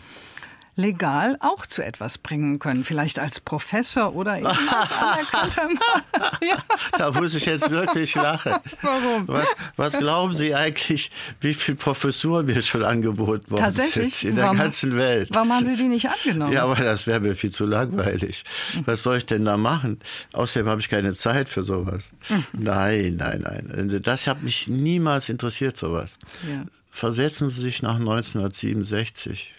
[0.76, 2.84] legal auch zu etwas bringen können.
[2.84, 6.02] Vielleicht als Professor oder eben als anerkannter Mann.
[6.42, 6.56] ja.
[6.98, 8.54] Da muss ich jetzt wirklich lachen.
[8.82, 9.26] Warum?
[9.26, 11.10] Was, was, glauben Sie eigentlich,
[11.40, 14.16] wie viele Professuren mir schon angeboten worden Tatsächlich?
[14.16, 15.30] sind in der warum, ganzen Welt?
[15.32, 16.52] Warum haben Sie die nicht angenommen?
[16.52, 18.44] Ja, aber das wäre mir viel zu langweilig.
[18.84, 19.98] Was soll ich denn da machen?
[20.34, 22.12] Außerdem habe ich keine Zeit für sowas.
[22.28, 22.44] Mhm.
[22.52, 24.00] Nein, nein, nein.
[24.02, 26.18] Das hat mich niemals interessiert, sowas.
[26.46, 26.66] Ja.
[26.96, 29.52] Versetzen Sie sich nach 1967.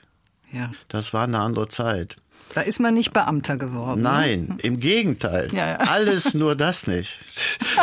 [0.51, 0.71] Ja.
[0.87, 2.15] Das war eine andere Zeit.
[2.55, 4.01] Da ist man nicht Beamter geworden.
[4.01, 4.09] Ne?
[4.09, 5.53] Nein, im Gegenteil.
[5.53, 5.75] Ja, ja.
[5.87, 7.19] Alles nur das nicht.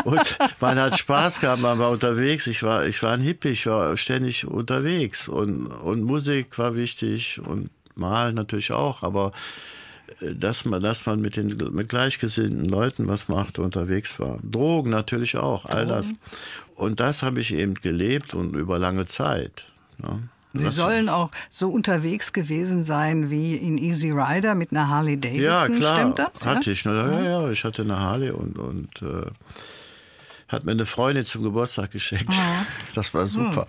[0.02, 2.48] Und man hat Spaß gehabt, man war unterwegs.
[2.48, 5.28] Ich war, ich war ein Hippie, ich war ständig unterwegs.
[5.28, 9.04] Und, und Musik war wichtig und Malen natürlich auch.
[9.04, 9.30] Aber
[10.20, 14.40] äh, dass man, dass man mit den mit gleichgesinnten Leuten was machte, unterwegs war.
[14.42, 16.12] Drogen natürlich auch, all das.
[16.74, 19.66] Und das habe ich eben gelebt und über lange Zeit.
[19.98, 20.28] Ne?
[20.56, 25.18] Sie Was sollen auch so unterwegs gewesen sein wie in Easy Rider mit einer Harley
[25.18, 25.42] Davidson.
[25.42, 25.96] Ja, klar.
[25.96, 26.46] Stimmt das?
[26.46, 26.72] Hatte ja?
[26.72, 26.84] ich.
[26.84, 26.92] Ne?
[26.94, 29.26] Ja, ja, ich hatte eine Harley und, und äh,
[30.54, 32.30] hat mir eine Freundin zum Geburtstag geschenkt.
[32.30, 32.64] Oh.
[32.94, 33.66] Das war super.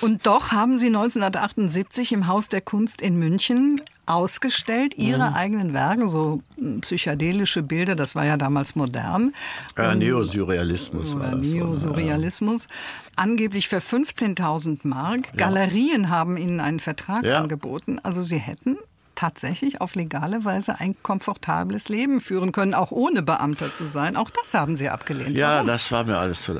[0.00, 5.34] Und doch haben Sie 1978 im Haus der Kunst in München ausgestellt, ihre mhm.
[5.34, 6.40] eigenen Werke, so
[6.80, 9.34] psychedelische Bilder, das war ja damals modern.
[9.76, 11.48] Ja, Neosurrealismus war das.
[11.48, 12.64] Neosurrealismus.
[12.64, 12.70] Ja.
[13.16, 15.26] Angeblich für 15.000 Mark.
[15.32, 15.48] Ja.
[15.48, 17.40] Galerien haben ihnen einen Vertrag ja.
[17.40, 17.98] angeboten.
[18.02, 18.78] Also sie hätten
[19.16, 24.16] tatsächlich auf legale Weise ein komfortables Leben führen können, auch ohne Beamter zu sein.
[24.16, 25.36] Auch das haben Sie abgelehnt.
[25.36, 25.66] Ja, Warum?
[25.66, 26.54] das war mir alles zu.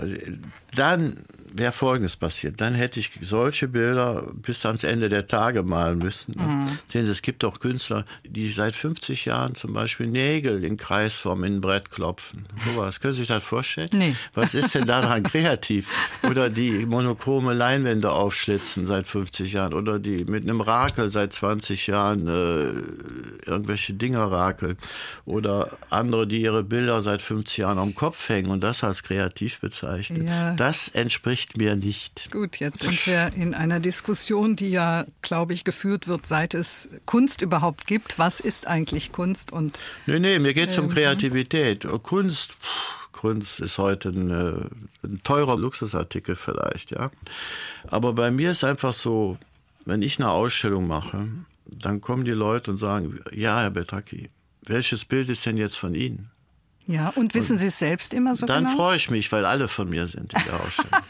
[0.74, 1.18] Dann
[1.58, 2.60] wäre Folgendes passiert.
[2.60, 6.34] Dann hätte ich solche Bilder bis ans Ende der Tage malen müssen.
[6.36, 6.66] Mhm.
[6.86, 11.44] Sehen Sie, es gibt auch Künstler, die seit 50 Jahren zum Beispiel Nägel in Kreisform
[11.44, 12.46] in ein Brett klopfen.
[12.64, 13.00] Sowas.
[13.00, 13.88] Können Sie sich das vorstellen?
[13.92, 14.14] Nee.
[14.34, 15.88] Was ist denn daran kreativ?
[16.22, 19.74] Oder die monochrome Leinwände aufschlitzen seit 50 Jahren.
[19.74, 24.76] Oder die mit einem Rakel seit 20 Jahren äh, irgendwelche Dinger rakeln.
[25.24, 29.60] Oder andere, die ihre Bilder seit 50 Jahren am Kopf hängen und das als kreativ
[29.60, 30.26] bezeichnen.
[30.26, 30.54] Ja.
[30.54, 32.30] Das entspricht reicht mir nicht.
[32.30, 36.88] Gut, jetzt sind wir in einer Diskussion, die ja, glaube ich, geführt wird, seit es
[37.04, 38.18] Kunst überhaupt gibt.
[38.18, 39.52] Was ist eigentlich Kunst?
[39.52, 41.86] Und, nee, nee, mir geht es ähm, um Kreativität.
[42.02, 42.52] Kunst.
[42.52, 47.10] Pff, Kunst ist heute ein, äh, ein teurer Luxusartikel vielleicht, ja.
[47.88, 49.38] Aber bei mir ist einfach so,
[49.86, 51.26] wenn ich eine Ausstellung mache,
[51.64, 54.28] dann kommen die Leute und sagen, ja, Herr Betraki,
[54.66, 56.30] welches Bild ist denn jetzt von Ihnen?
[56.86, 58.76] Ja, und wissen und Sie es selbst immer so dann genau?
[58.76, 61.02] Freue ich mich, weil alle von mir sind in der Ausstellung.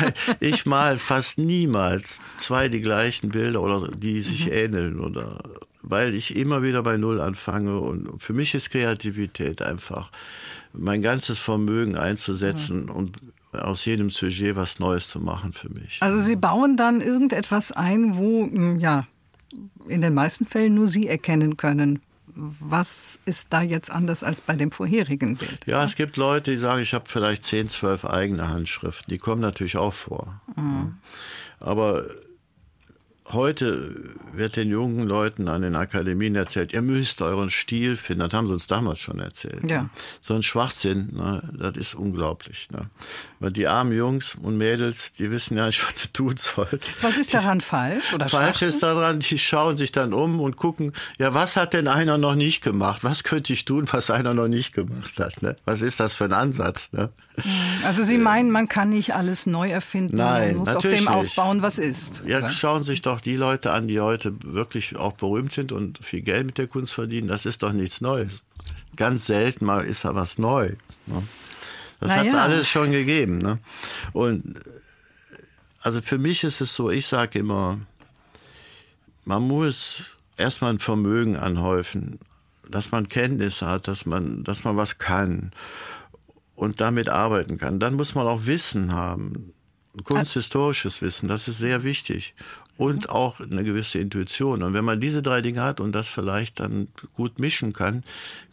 [0.00, 4.52] weil ich mal fast niemals zwei die gleichen Bilder oder die sich mhm.
[4.52, 5.38] ähneln oder
[5.82, 10.10] weil ich immer wieder bei Null anfange und für mich ist Kreativität einfach
[10.72, 12.90] mein ganzes Vermögen einzusetzen mhm.
[12.90, 13.16] und
[13.52, 15.98] aus jedem Sujet was Neues zu machen für mich.
[16.00, 18.46] Also Sie bauen dann irgendetwas ein, wo
[18.78, 19.06] ja
[19.88, 22.00] in den meisten Fällen nur Sie erkennen können,
[22.36, 25.66] was ist da jetzt anders als bei dem vorherigen Bild?
[25.66, 29.10] Ja, es gibt Leute, die sagen, ich habe vielleicht 10, 12 eigene Handschriften.
[29.10, 30.40] Die kommen natürlich auch vor.
[30.54, 30.98] Mhm.
[31.60, 32.04] Aber
[33.32, 33.94] heute
[34.32, 38.20] wird den jungen Leuten an den Akademien erzählt, ihr müsst euren Stil finden.
[38.20, 39.68] Das haben sie uns damals schon erzählt.
[39.68, 39.82] Ja.
[39.82, 39.90] Ne?
[40.20, 41.42] So ein Schwachsinn, ne?
[41.58, 42.68] das ist unglaublich.
[42.70, 42.90] Ne?
[43.40, 46.80] Weil die armen Jungs und Mädels, die wissen ja nicht, was sie tun sollen.
[47.00, 48.12] Was ist daran falsch?
[48.14, 51.88] Oder falsch ist daran, die schauen sich dann um und gucken, ja, was hat denn
[51.88, 53.04] einer noch nicht gemacht?
[53.04, 55.42] Was könnte ich tun, was einer noch nicht gemacht hat?
[55.42, 55.56] Ne?
[55.64, 56.92] Was ist das für ein Ansatz?
[56.92, 57.10] Ne?
[57.84, 61.62] Also Sie meinen, man kann nicht alles neu erfinden, Nein, man muss auf dem aufbauen,
[61.62, 62.22] was ist.
[62.26, 62.50] Ja, oder?
[62.50, 66.46] schauen sich doch die Leute an, die heute wirklich auch berühmt sind und viel Geld
[66.46, 67.28] mit der Kunst verdienen.
[67.28, 68.46] Das ist doch nichts Neues.
[68.96, 70.72] ganz selten mal ist da was neu.
[71.06, 71.22] Ne?
[72.00, 72.42] Das hat es ja.
[72.42, 73.38] alles schon gegeben.
[73.38, 73.58] Ne?
[74.12, 74.60] Und
[75.80, 77.78] also für mich ist es so, ich sage immer,
[79.24, 80.04] man muss
[80.36, 82.18] erstmal ein Vermögen anhäufen,
[82.68, 85.52] dass man Kenntnisse hat, dass man, dass man was kann
[86.56, 87.78] und damit arbeiten kann.
[87.78, 89.52] Dann muss man auch Wissen haben,
[90.04, 92.34] kunsthistorisches Wissen, das ist sehr wichtig.
[92.76, 94.62] Und auch eine gewisse Intuition.
[94.62, 98.04] Und wenn man diese drei Dinge hat und das vielleicht dann gut mischen kann,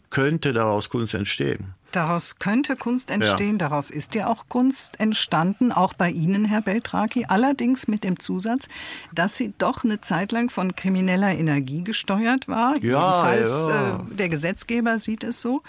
[0.08, 1.74] könnte daraus Kunst entstehen.
[1.90, 3.68] Daraus könnte Kunst entstehen, ja.
[3.68, 8.66] daraus ist ja auch Kunst entstanden, auch bei Ihnen, Herr Beltraki, allerdings mit dem Zusatz,
[9.12, 12.74] dass sie doch eine Zeit lang von krimineller Energie gesteuert war.
[12.78, 13.96] Ja, Jedenfalls ja.
[13.96, 15.62] Äh, der Gesetzgeber sieht es so.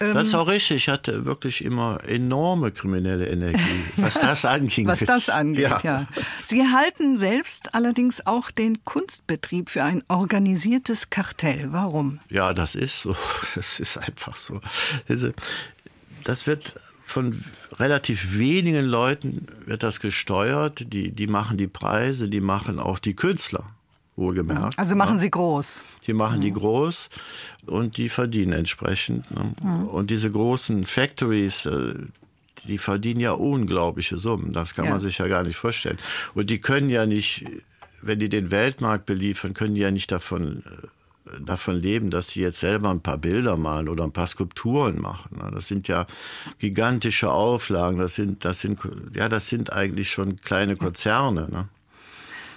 [0.00, 0.76] Das ist auch richtig.
[0.78, 4.86] Ich hatte wirklich immer enorme kriminelle Energie, was das anging.
[4.86, 5.80] Was das angeht, ja.
[5.84, 6.06] ja.
[6.42, 11.66] Sie halten selbst allerdings auch den Kunstbetrieb für ein organisiertes Kartell.
[11.72, 12.18] Warum?
[12.30, 13.14] Ja, das ist so.
[13.54, 14.60] Das ist einfach so.
[16.24, 17.44] Das wird von
[17.78, 20.92] relativ wenigen Leuten wird das gesteuert.
[20.92, 23.64] Die, die machen die Preise, die machen auch die Künstler
[24.16, 24.78] wohlgemerkt.
[24.78, 25.84] Also machen sie groß.
[26.06, 27.08] Die machen die groß
[27.66, 29.30] und die verdienen entsprechend.
[29.30, 29.54] Ne?
[29.86, 31.94] Und diese großen Factories, äh,
[32.66, 34.52] die verdienen ja unglaubliche Summen.
[34.52, 34.90] Das kann Ja.
[34.92, 35.98] man sich ja gar nicht vorstellen.
[36.34, 37.46] Und die können ja nicht,
[38.02, 40.86] wenn die den Weltmarkt beliefern, können die ja nicht davon äh,
[41.44, 45.38] davon leben, dass sie jetzt selber ein paar Bilder malen oder ein paar Skulpturen machen.
[45.38, 45.50] ne?
[45.54, 46.06] Das sind ja
[46.58, 47.98] gigantische Auflagen.
[47.98, 48.78] Das sind, das sind,
[49.14, 51.48] ja, das sind eigentlich schon kleine Konzerne.
[51.48, 51.68] Ne?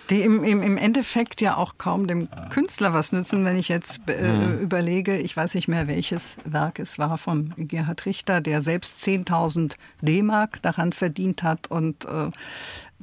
[0.09, 4.01] Die im, im, im Endeffekt ja auch kaum dem Künstler was nützen, wenn ich jetzt
[4.09, 9.01] äh, überlege, ich weiß nicht mehr, welches Werk es war von Gerhard Richter, der selbst
[9.01, 12.31] 10.000 D-Mark daran verdient hat und äh,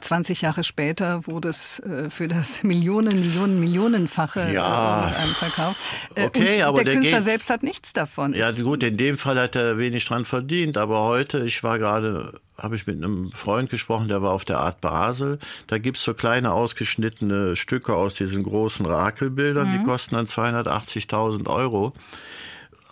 [0.00, 5.10] 20 Jahre später wurde es äh, für das Millionen, Millionen, Millionenfache Ja.
[5.10, 5.76] äh, verkauft.
[6.14, 8.34] Äh, Okay, aber der, der Künstler selbst hat nichts davon.
[8.34, 12.38] Ja, gut, in dem Fall hat er wenig dran verdient, aber heute, ich war gerade,
[12.58, 15.38] habe ich mit einem Freund gesprochen, der war auf der Art Basel.
[15.66, 21.92] Da gibt's so kleine ausgeschnittene Stücke aus diesen großen Rakelbildern, die kosten dann 280.000 Euro.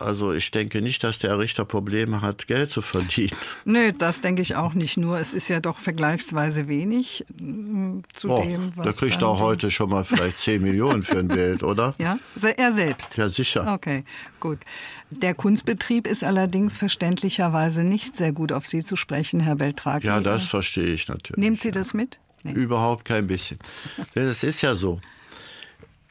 [0.00, 3.32] Also ich denke nicht, dass der Richter Probleme hat, Geld zu verdienen.
[3.64, 5.18] Nö, das denke ich auch nicht nur.
[5.18, 9.40] Es ist ja doch vergleichsweise wenig mm, zu Och, dem, was da kriegt er die-
[9.40, 11.94] heute schon mal vielleicht 10 Millionen für ein Bild, oder?
[11.98, 12.18] Ja,
[12.56, 13.16] er selbst.
[13.16, 13.72] Ja, sicher.
[13.74, 14.04] Okay,
[14.40, 14.58] gut.
[15.10, 20.06] Der Kunstbetrieb ist allerdings verständlicherweise nicht sehr gut auf Sie zu sprechen, Herr Beltraki.
[20.06, 21.38] Ja, das verstehe ich natürlich.
[21.38, 22.18] Nehmt Sie das mit?
[22.44, 22.52] Nee.
[22.52, 23.58] Überhaupt kein bisschen.
[24.14, 25.00] Denn es ist ja so.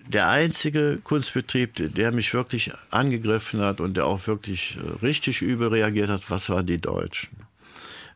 [0.07, 5.67] Der einzige Kunstbetrieb, der- mich wirklich angegriffen hat und der auch wirklich äh, richtig übel
[5.67, 7.29] reagiert hat, was waren die Deutschen?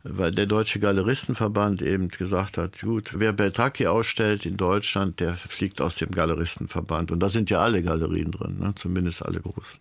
[0.03, 5.79] Weil der Deutsche Galeristenverband eben gesagt hat, gut, wer Beltraki ausstellt in Deutschland, der fliegt
[5.79, 7.11] aus dem Galeristenverband.
[7.11, 8.73] Und da sind ja alle Galerien drin, ne?
[8.75, 9.79] zumindest alle großen.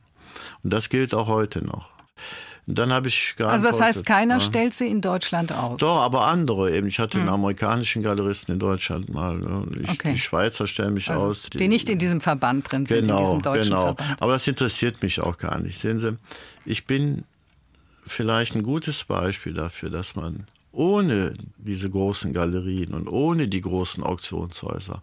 [0.63, 1.89] Und das gilt auch heute noch.
[2.71, 4.41] Und dann habe ich Also das heißt, geantwortet, keiner ja.
[4.41, 5.81] stellt Sie in Deutschland aus?
[5.81, 6.87] Doch, aber andere eben.
[6.87, 9.37] Ich hatte einen amerikanischen Galeristen in Deutschland mal.
[9.39, 9.67] ne?
[9.73, 9.95] Ich, Hm.
[9.95, 10.13] Okay.
[10.13, 11.51] Die Schweizer stellen mich Also, aus.
[11.51, 13.83] die nicht in diesem Verband drin sind, in genau, diesem deutschen genau.
[13.83, 14.23] Verband.
[14.23, 15.79] Aber das interessiert mich auch gar nicht.
[15.81, 16.17] Sehen Sie,
[16.65, 17.25] ich bin
[18.07, 24.05] vielleicht ein gutes Beispiel dafür, dass man ohne diese großen Galerien und ohne die großen
[24.05, 25.03] Auktionshäuser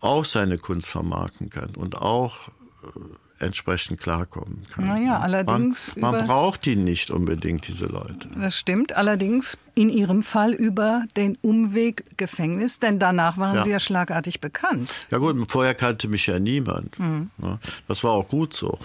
[0.00, 2.48] auch seine Kunst vermarkten kann und auch
[2.82, 3.00] äh,
[3.44, 4.86] entsprechend klarkommen kann.
[4.86, 8.28] Naja, allerdings Man, man braucht die nicht unbedingt, diese Leute.
[8.36, 13.62] Das stimmt, allerdings in Ihrem Fall über den Umweg Gefängnis, denn danach waren Ja.
[13.62, 14.90] Sie ja schlagartig bekannt.
[15.10, 16.96] Ja gut, vorher kannte mich ja niemand.
[16.98, 17.30] Hm.
[17.42, 18.78] Ja, Das war auch gut so.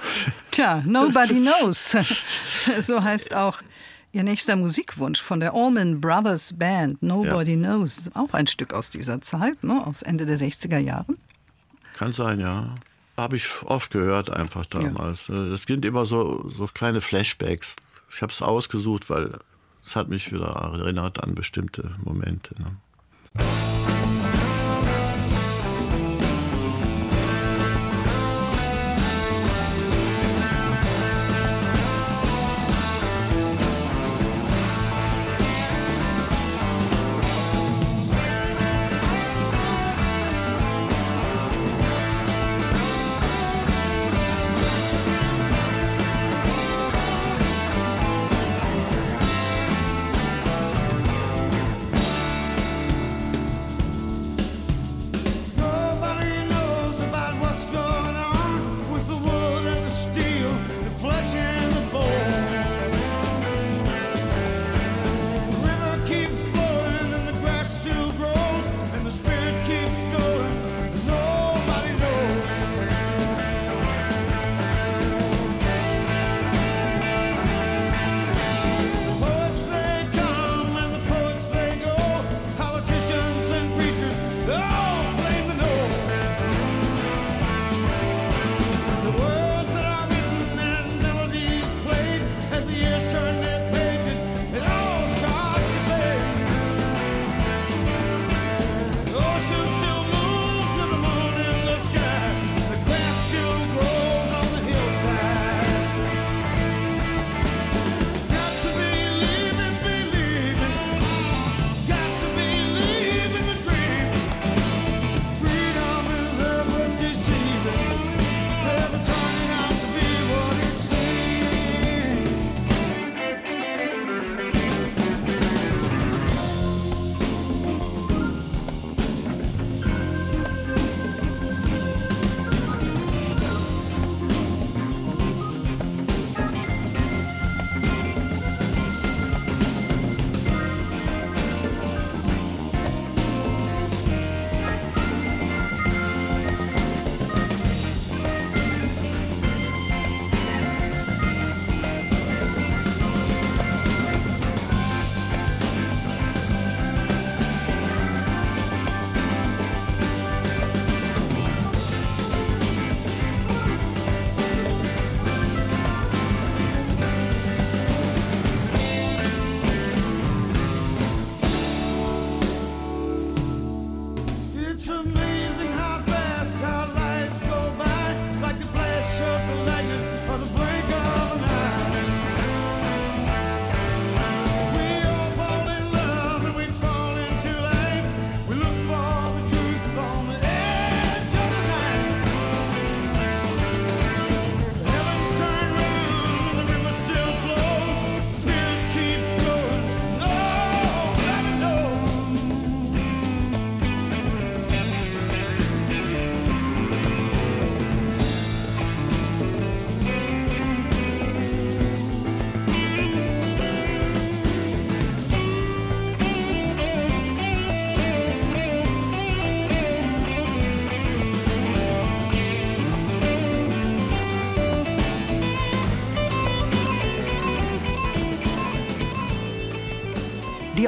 [0.51, 1.95] Tja, Nobody Knows.
[2.81, 3.61] so heißt auch
[4.11, 8.09] Ihr nächster Musikwunsch von der Allman Brothers Band, Nobody Knows.
[8.15, 9.85] Auch ein Stück aus dieser Zeit, ne?
[9.85, 11.13] aus Ende der 60er Jahre.
[11.95, 12.73] Kann sein, ja.
[13.19, 15.27] Habe ich oft gehört einfach damals.
[15.27, 17.75] Das sind immer so, so kleine Flashbacks.
[18.11, 19.37] Ich habe es ausgesucht, weil
[19.83, 22.55] es hat mich wieder erinnert an bestimmte Momente.
[22.61, 22.77] Ne?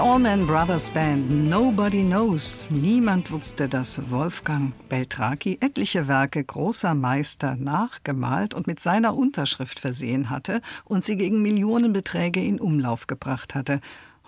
[0.02, 2.72] Allman Brothers Band Nobody Knows.
[2.72, 10.32] Niemand wusste, dass Wolfgang Beltraki etliche Werke großer Meister nachgemalt und mit seiner Unterschrift versehen
[10.32, 13.80] hatte und sie gegen Millionenbeträge in Umlauf gebracht hatte.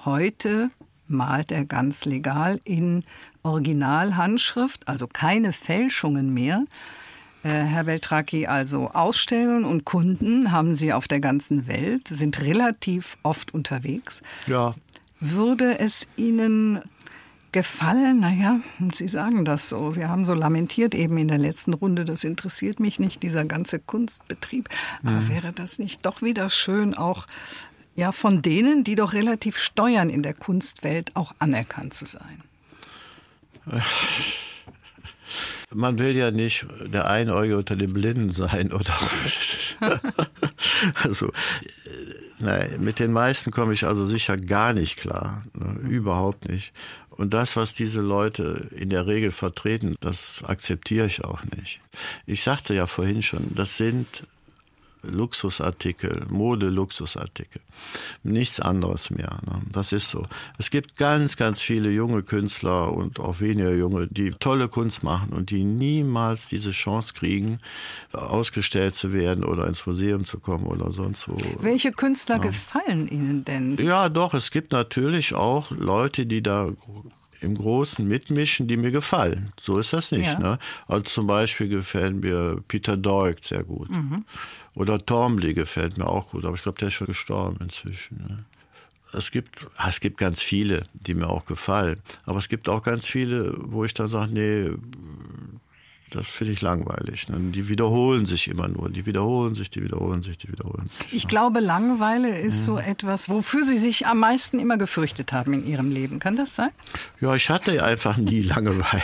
[0.06, 0.70] Heute
[1.08, 3.04] malt er ganz legal in
[3.42, 6.66] Originalhandschrift, also keine Fälschungen mehr.
[7.44, 13.18] Äh, Herr Beltraki, also Ausstellungen und Kunden haben Sie auf der ganzen Welt, sind relativ
[13.24, 14.22] oft unterwegs.
[14.46, 14.76] Ja,
[15.32, 16.82] würde es Ihnen
[17.52, 18.20] gefallen?
[18.20, 18.60] Naja,
[18.94, 19.92] Sie sagen das so.
[19.92, 23.80] Sie haben so lamentiert eben in der letzten Runde, das interessiert mich nicht, dieser ganze
[23.80, 24.70] Kunstbetrieb.
[25.04, 25.30] Aber mhm.
[25.30, 27.26] wäre das nicht doch wieder schön, auch
[27.96, 32.42] ja, von denen, die doch relativ steuern in der Kunstwelt, auch anerkannt zu sein?
[35.76, 38.94] Man will ja nicht der Einäugige unter den Blinden sein, oder?
[41.04, 41.32] also,
[42.44, 45.46] Nein, mit den meisten komme ich also sicher gar nicht klar.
[45.54, 45.90] Ne?
[45.90, 46.74] Überhaupt nicht.
[47.10, 51.80] Und das, was diese Leute in der Regel vertreten, das akzeptiere ich auch nicht.
[52.26, 54.28] Ich sagte ja vorhin schon, das sind
[55.04, 57.62] Luxusartikel, Mode-Luxusartikel.
[58.24, 59.40] Nichts anderes mehr.
[59.46, 59.62] Ne?
[59.72, 60.22] Das ist so.
[60.58, 65.34] Es gibt ganz, ganz viele junge Künstler und auch weniger junge, die tolle Kunst machen
[65.34, 67.60] und die niemals diese Chance kriegen,
[68.12, 71.38] ausgestellt zu werden oder ins Museum zu kommen oder sonst wo.
[71.60, 72.42] Welche Künstler ja.
[72.42, 73.78] gefallen Ihnen denn?
[73.78, 76.70] Ja, doch, es gibt natürlich auch Leute, die da
[77.44, 79.52] im Großen mitmischen, die mir gefallen.
[79.60, 80.26] So ist das nicht.
[80.26, 80.40] Ja.
[80.40, 80.60] Ne?
[80.88, 83.90] Also zum Beispiel gefällt mir Peter Doig sehr gut.
[83.90, 84.26] Mhm.
[84.76, 88.18] Oder Tormley gefällt mir auch gut, aber ich glaube, der ist schon gestorben inzwischen.
[88.18, 88.38] Ne?
[89.16, 92.02] Es gibt, es gibt ganz viele, die mir auch gefallen.
[92.26, 94.72] Aber es gibt auch ganz viele, wo ich dann sage, nee,
[96.14, 97.28] das finde ich langweilig.
[97.30, 97.38] Ne?
[97.52, 98.90] Die wiederholen sich immer nur.
[98.90, 101.14] Die wiederholen sich, die wiederholen sich, die wiederholen sich.
[101.14, 102.74] Ich glaube, Langeweile ist ja.
[102.74, 106.20] so etwas, wofür Sie sich am meisten immer gefürchtet haben in Ihrem Leben.
[106.20, 106.70] Kann das sein?
[107.20, 109.02] Ja, ich hatte einfach nie Langeweile.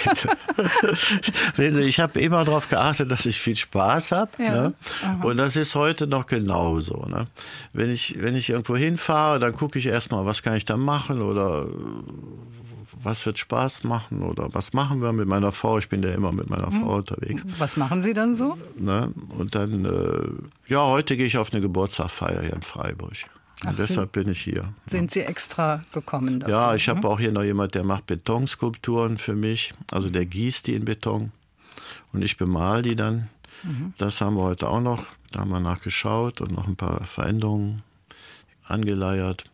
[1.85, 4.31] ich habe immer darauf geachtet, dass ich viel Spaß habe.
[4.37, 4.61] Ja.
[4.61, 4.73] Ne?
[5.23, 7.05] Und das ist heute noch genauso.
[7.05, 7.27] Ne?
[7.73, 11.21] Wenn, ich, wenn ich irgendwo hinfahre, dann gucke ich erstmal, was kann ich da machen
[11.21, 11.67] oder
[13.03, 15.77] was wird Spaß machen oder was machen wir mit meiner Frau?
[15.77, 16.99] Ich bin ja immer mit meiner Frau hm.
[16.99, 17.43] unterwegs.
[17.57, 18.57] Was machen Sie dann so?
[18.77, 19.13] Ne?
[19.37, 23.13] Und dann, äh, ja, heute gehe ich auf eine Geburtstagsfeier hier in Freiburg.
[23.65, 24.73] Ach, deshalb bin ich hier.
[24.85, 26.55] Sind Sie extra gekommen dafür?
[26.55, 27.07] Ja, ich habe ne?
[27.07, 29.73] auch hier noch jemand, der macht Betonskulpturen für mich.
[29.91, 31.31] Also der gießt die in Beton
[32.13, 33.29] und ich bemal die dann.
[33.63, 33.93] Mhm.
[33.97, 35.05] Das haben wir heute auch noch.
[35.31, 37.83] Da haben wir nachgeschaut und noch ein paar Veränderungen
[38.63, 39.45] angeleiert.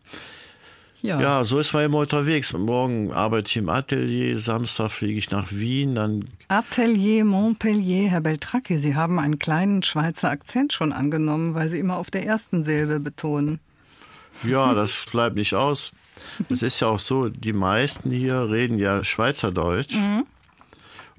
[1.06, 1.20] Ja.
[1.20, 2.52] ja, so ist man immer unterwegs.
[2.52, 5.94] Morgen arbeite ich im Atelier, Samstag fliege ich nach Wien.
[5.94, 11.78] Dann Atelier Montpellier, Herr Beltracchi, Sie haben einen kleinen Schweizer Akzent schon angenommen, weil Sie
[11.78, 13.60] immer auf der ersten Silbe betonen.
[14.42, 15.92] Ja, das bleibt nicht aus.
[16.50, 19.94] Es ist ja auch so, die meisten hier reden ja Schweizerdeutsch.
[19.94, 20.24] Mhm.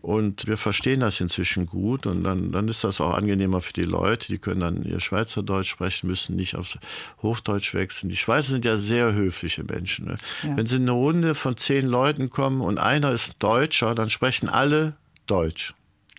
[0.07, 3.81] Und wir verstehen das inzwischen gut und dann, dann ist das auch angenehmer für die
[3.81, 4.27] Leute.
[4.29, 6.77] Die können dann ihr Schweizerdeutsch sprechen, müssen nicht auf
[7.21, 8.07] Hochdeutsch wechseln.
[8.07, 10.05] Die Schweizer sind ja sehr höfliche Menschen.
[10.05, 10.15] Ne?
[10.43, 10.55] Ja.
[10.55, 14.47] Wenn sie in eine Runde von zehn Leuten kommen und einer ist Deutscher, dann sprechen
[14.47, 14.95] alle
[15.25, 15.73] Deutsch.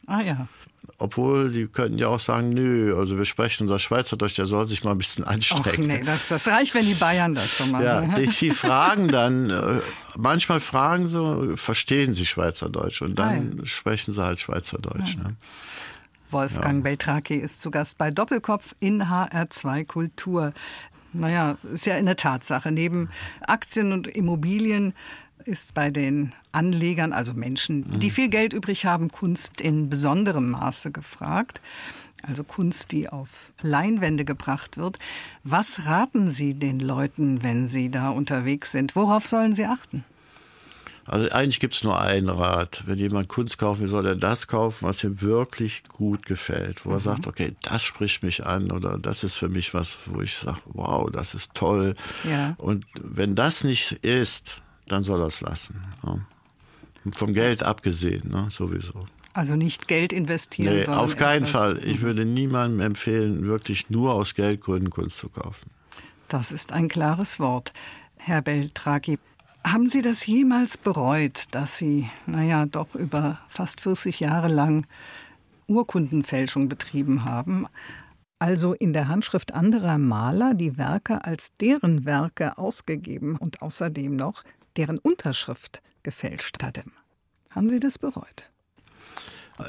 [0.06, 0.48] Ah ja.
[0.96, 4.82] Obwohl, die könnten ja auch sagen, nö, also wir sprechen unser Schweizerdeutsch, der soll sich
[4.82, 5.90] mal ein bisschen anstrengen.
[5.90, 7.84] Ach nee, das, das reicht, wenn die Bayern das so machen.
[7.84, 9.80] Ja, die, die fragen dann, äh,
[10.16, 13.66] manchmal fragen sie, verstehen sie Schweizerdeutsch und dann Nein.
[13.66, 15.16] sprechen sie halt Schweizerdeutsch.
[15.16, 15.36] Ne?
[16.30, 16.82] Wolfgang ja.
[16.82, 20.52] Beltraki ist zu Gast bei Doppelkopf in HR2 Kultur.
[21.12, 22.70] Naja, ist ja eine Tatsache.
[22.70, 23.08] Neben
[23.40, 24.94] Aktien und Immobilien
[25.48, 28.12] ist bei den Anlegern, also Menschen, die mhm.
[28.12, 31.60] viel Geld übrig haben, Kunst in besonderem Maße gefragt.
[32.22, 34.98] Also Kunst, die auf Leinwände gebracht wird.
[35.44, 38.96] Was raten Sie den Leuten, wenn sie da unterwegs sind?
[38.96, 40.04] Worauf sollen sie achten?
[41.08, 42.82] Also eigentlich gibt es nur einen Rat.
[42.86, 46.84] Wenn jemand Kunst kaufen will, soll er das kaufen, was ihm wirklich gut gefällt.
[46.84, 46.96] Wo mhm.
[46.96, 50.34] er sagt, okay, das spricht mich an oder das ist für mich was, wo ich
[50.34, 51.94] sage, wow, das ist toll.
[52.28, 52.54] Ja.
[52.58, 55.80] Und wenn das nicht ist, dann soll er es lassen.
[56.04, 56.18] Ja.
[57.12, 59.06] Vom Geld abgesehen, ne, sowieso.
[59.32, 61.80] Also nicht Geld investieren, nee, sondern auf keinen Fall.
[61.84, 65.70] Ich würde niemandem empfehlen, wirklich nur aus Geldgründen Kunst zu kaufen.
[66.28, 67.72] Das ist ein klares Wort.
[68.16, 69.18] Herr Beltraki,
[69.64, 74.86] haben Sie das jemals bereut, dass Sie, naja, doch über fast 40 Jahre lang
[75.66, 77.66] Urkundenfälschung betrieben haben?
[78.38, 84.42] Also in der Handschrift anderer Maler die Werke als deren Werke ausgegeben und außerdem noch
[84.78, 86.84] deren Unterschrift gefälscht hatte.
[87.50, 88.50] Haben Sie das bereut?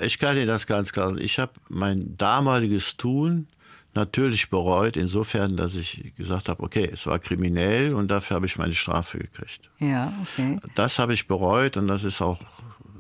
[0.02, 1.22] Ich kann Ihnen das ganz klar sagen.
[1.22, 3.48] Ich habe mein damaliges Tun
[3.96, 8.58] natürlich bereut, insofern, dass ich gesagt habe, okay, es war kriminell und dafür habe ich
[8.58, 9.72] meine Strafe gekriegt.
[9.80, 10.60] Ja, okay.
[10.76, 12.40] Das habe ich bereut und das ist auch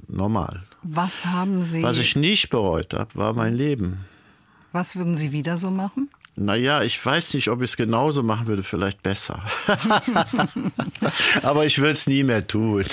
[0.07, 0.64] normal.
[0.82, 1.84] Was haben Sie?
[1.84, 4.05] Was ich nicht bereut habe, war mein Leben.
[4.72, 6.10] Was würden Sie wieder so machen?
[6.42, 9.44] Naja, ich weiß nicht, ob ich es genauso machen würde, vielleicht besser.
[11.44, 12.86] Aber ich würde es nie mehr tun.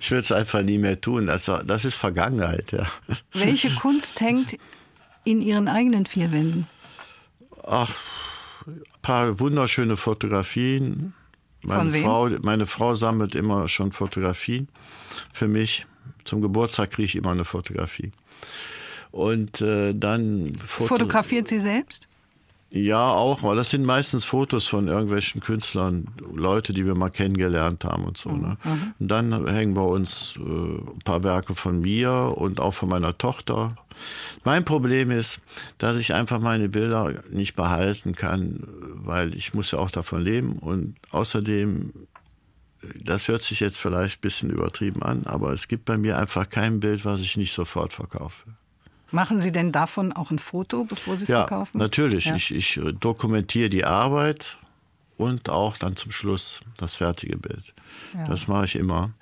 [0.00, 1.26] Ich würde es einfach nie mehr tun.
[1.26, 2.86] Das, das ist Vergangenheit, ja.
[3.32, 4.56] Welche Kunst hängt
[5.24, 6.68] in Ihren eigenen vier Wänden?
[7.66, 7.92] Ach,
[8.68, 11.12] ein paar wunderschöne Fotografien.
[11.62, 14.68] Meine Frau, meine Frau sammelt immer schon Fotografien
[15.34, 15.86] für mich.
[16.24, 18.12] Zum Geburtstag kriege ich immer eine Fotografie.
[19.10, 20.54] Und äh, dann.
[20.64, 22.05] Foto Fotografiert sie selbst?
[22.76, 27.84] Ja, auch, weil das sind meistens Fotos von irgendwelchen Künstlern, Leute, die wir mal kennengelernt
[27.84, 28.30] haben und so.
[28.30, 28.58] Ne?
[28.62, 28.94] Mhm.
[28.98, 33.16] Und dann hängen bei uns äh, ein paar Werke von mir und auch von meiner
[33.16, 33.76] Tochter.
[34.44, 35.40] Mein Problem ist,
[35.78, 38.62] dass ich einfach meine Bilder nicht behalten kann,
[38.94, 41.92] weil ich muss ja auch davon leben und außerdem
[43.02, 46.48] das hört sich jetzt vielleicht ein bisschen übertrieben an, aber es gibt bei mir einfach
[46.48, 48.44] kein Bild, was ich nicht sofort verkaufe.
[49.10, 51.78] Machen Sie denn davon auch ein Foto, bevor Sie es ja, verkaufen?
[51.78, 52.26] Natürlich.
[52.26, 52.36] Ja.
[52.36, 54.58] Ich, ich äh, dokumentiere die Arbeit
[55.16, 57.74] und auch dann zum Schluss das fertige Bild.
[58.14, 58.26] Ja.
[58.26, 59.12] Das mache ich immer.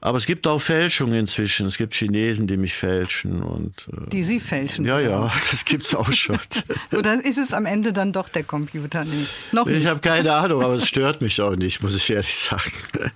[0.00, 1.66] Aber es gibt auch Fälschungen inzwischen.
[1.66, 4.84] Es gibt Chinesen, die mich fälschen und äh, die Sie fälschen.
[4.84, 6.38] Ja, ja, das gibt's auch schon.
[6.92, 9.04] Oder ist es am Ende dann doch der Computer?
[9.04, 9.78] Nee, noch nicht.
[9.78, 12.72] Ich habe keine Ahnung, aber es stört mich auch nicht, muss ich ehrlich sagen.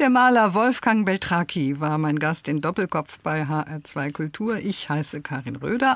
[0.00, 4.56] Der Maler Wolfgang Beltraki war mein Gast in Doppelkopf bei HR2 Kultur.
[4.56, 5.94] Ich heiße Karin Röder.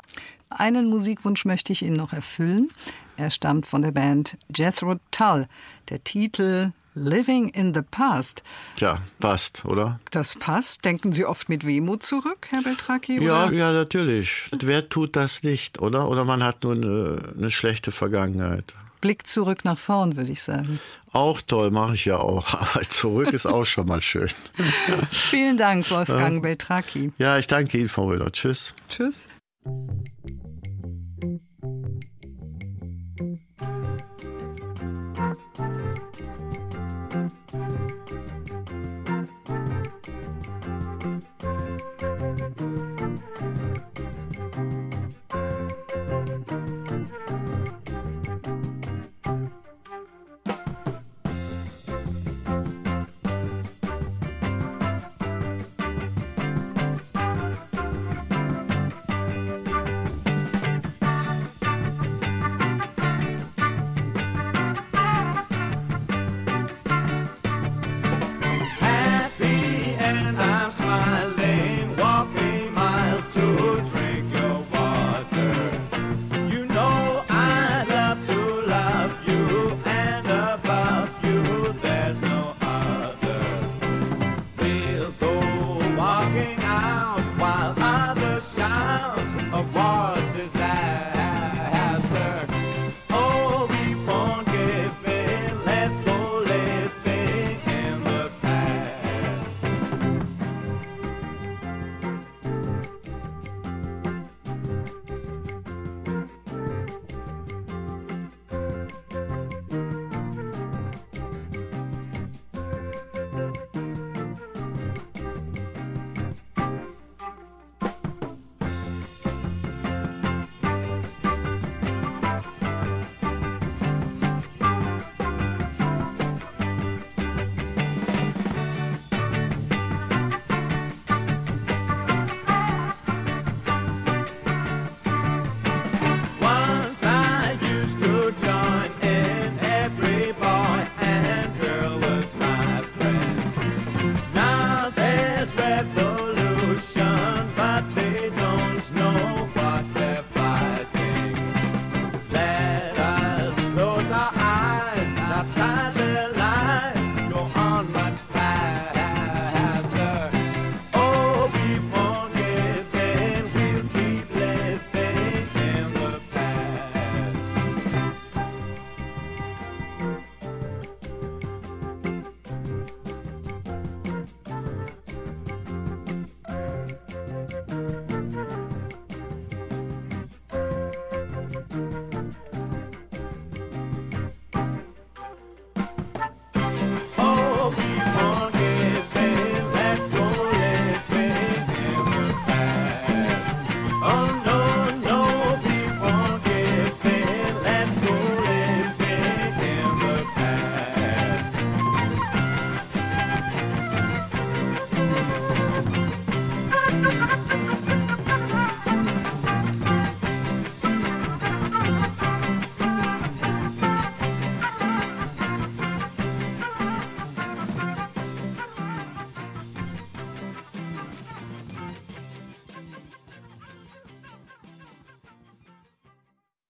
[0.49, 2.69] Einen Musikwunsch möchte ich Ihnen noch erfüllen.
[3.17, 5.47] Er stammt von der Band Jethro Tull.
[5.89, 8.43] Der Titel Living in the Past.
[8.77, 9.99] Ja, passt, oder?
[10.11, 10.85] Das passt.
[10.85, 13.23] Denken Sie oft mit Wehmut zurück, Herr Beltraki?
[13.23, 14.49] Ja, ja, natürlich.
[14.59, 16.09] Wer tut das nicht, oder?
[16.09, 18.73] Oder man hat nur eine, eine schlechte Vergangenheit.
[19.01, 20.79] Blick zurück nach vorn, würde ich sagen.
[21.11, 22.53] Auch toll, mache ich ja auch.
[22.75, 24.29] Aber zurück ist auch schon mal schön.
[25.11, 26.41] Vielen Dank, Wolfgang ja.
[26.41, 27.11] Beltraki.
[27.17, 28.31] Ja, ich danke Ihnen, Frau Röder.
[28.31, 28.73] Tschüss.
[28.89, 29.27] Tschüss.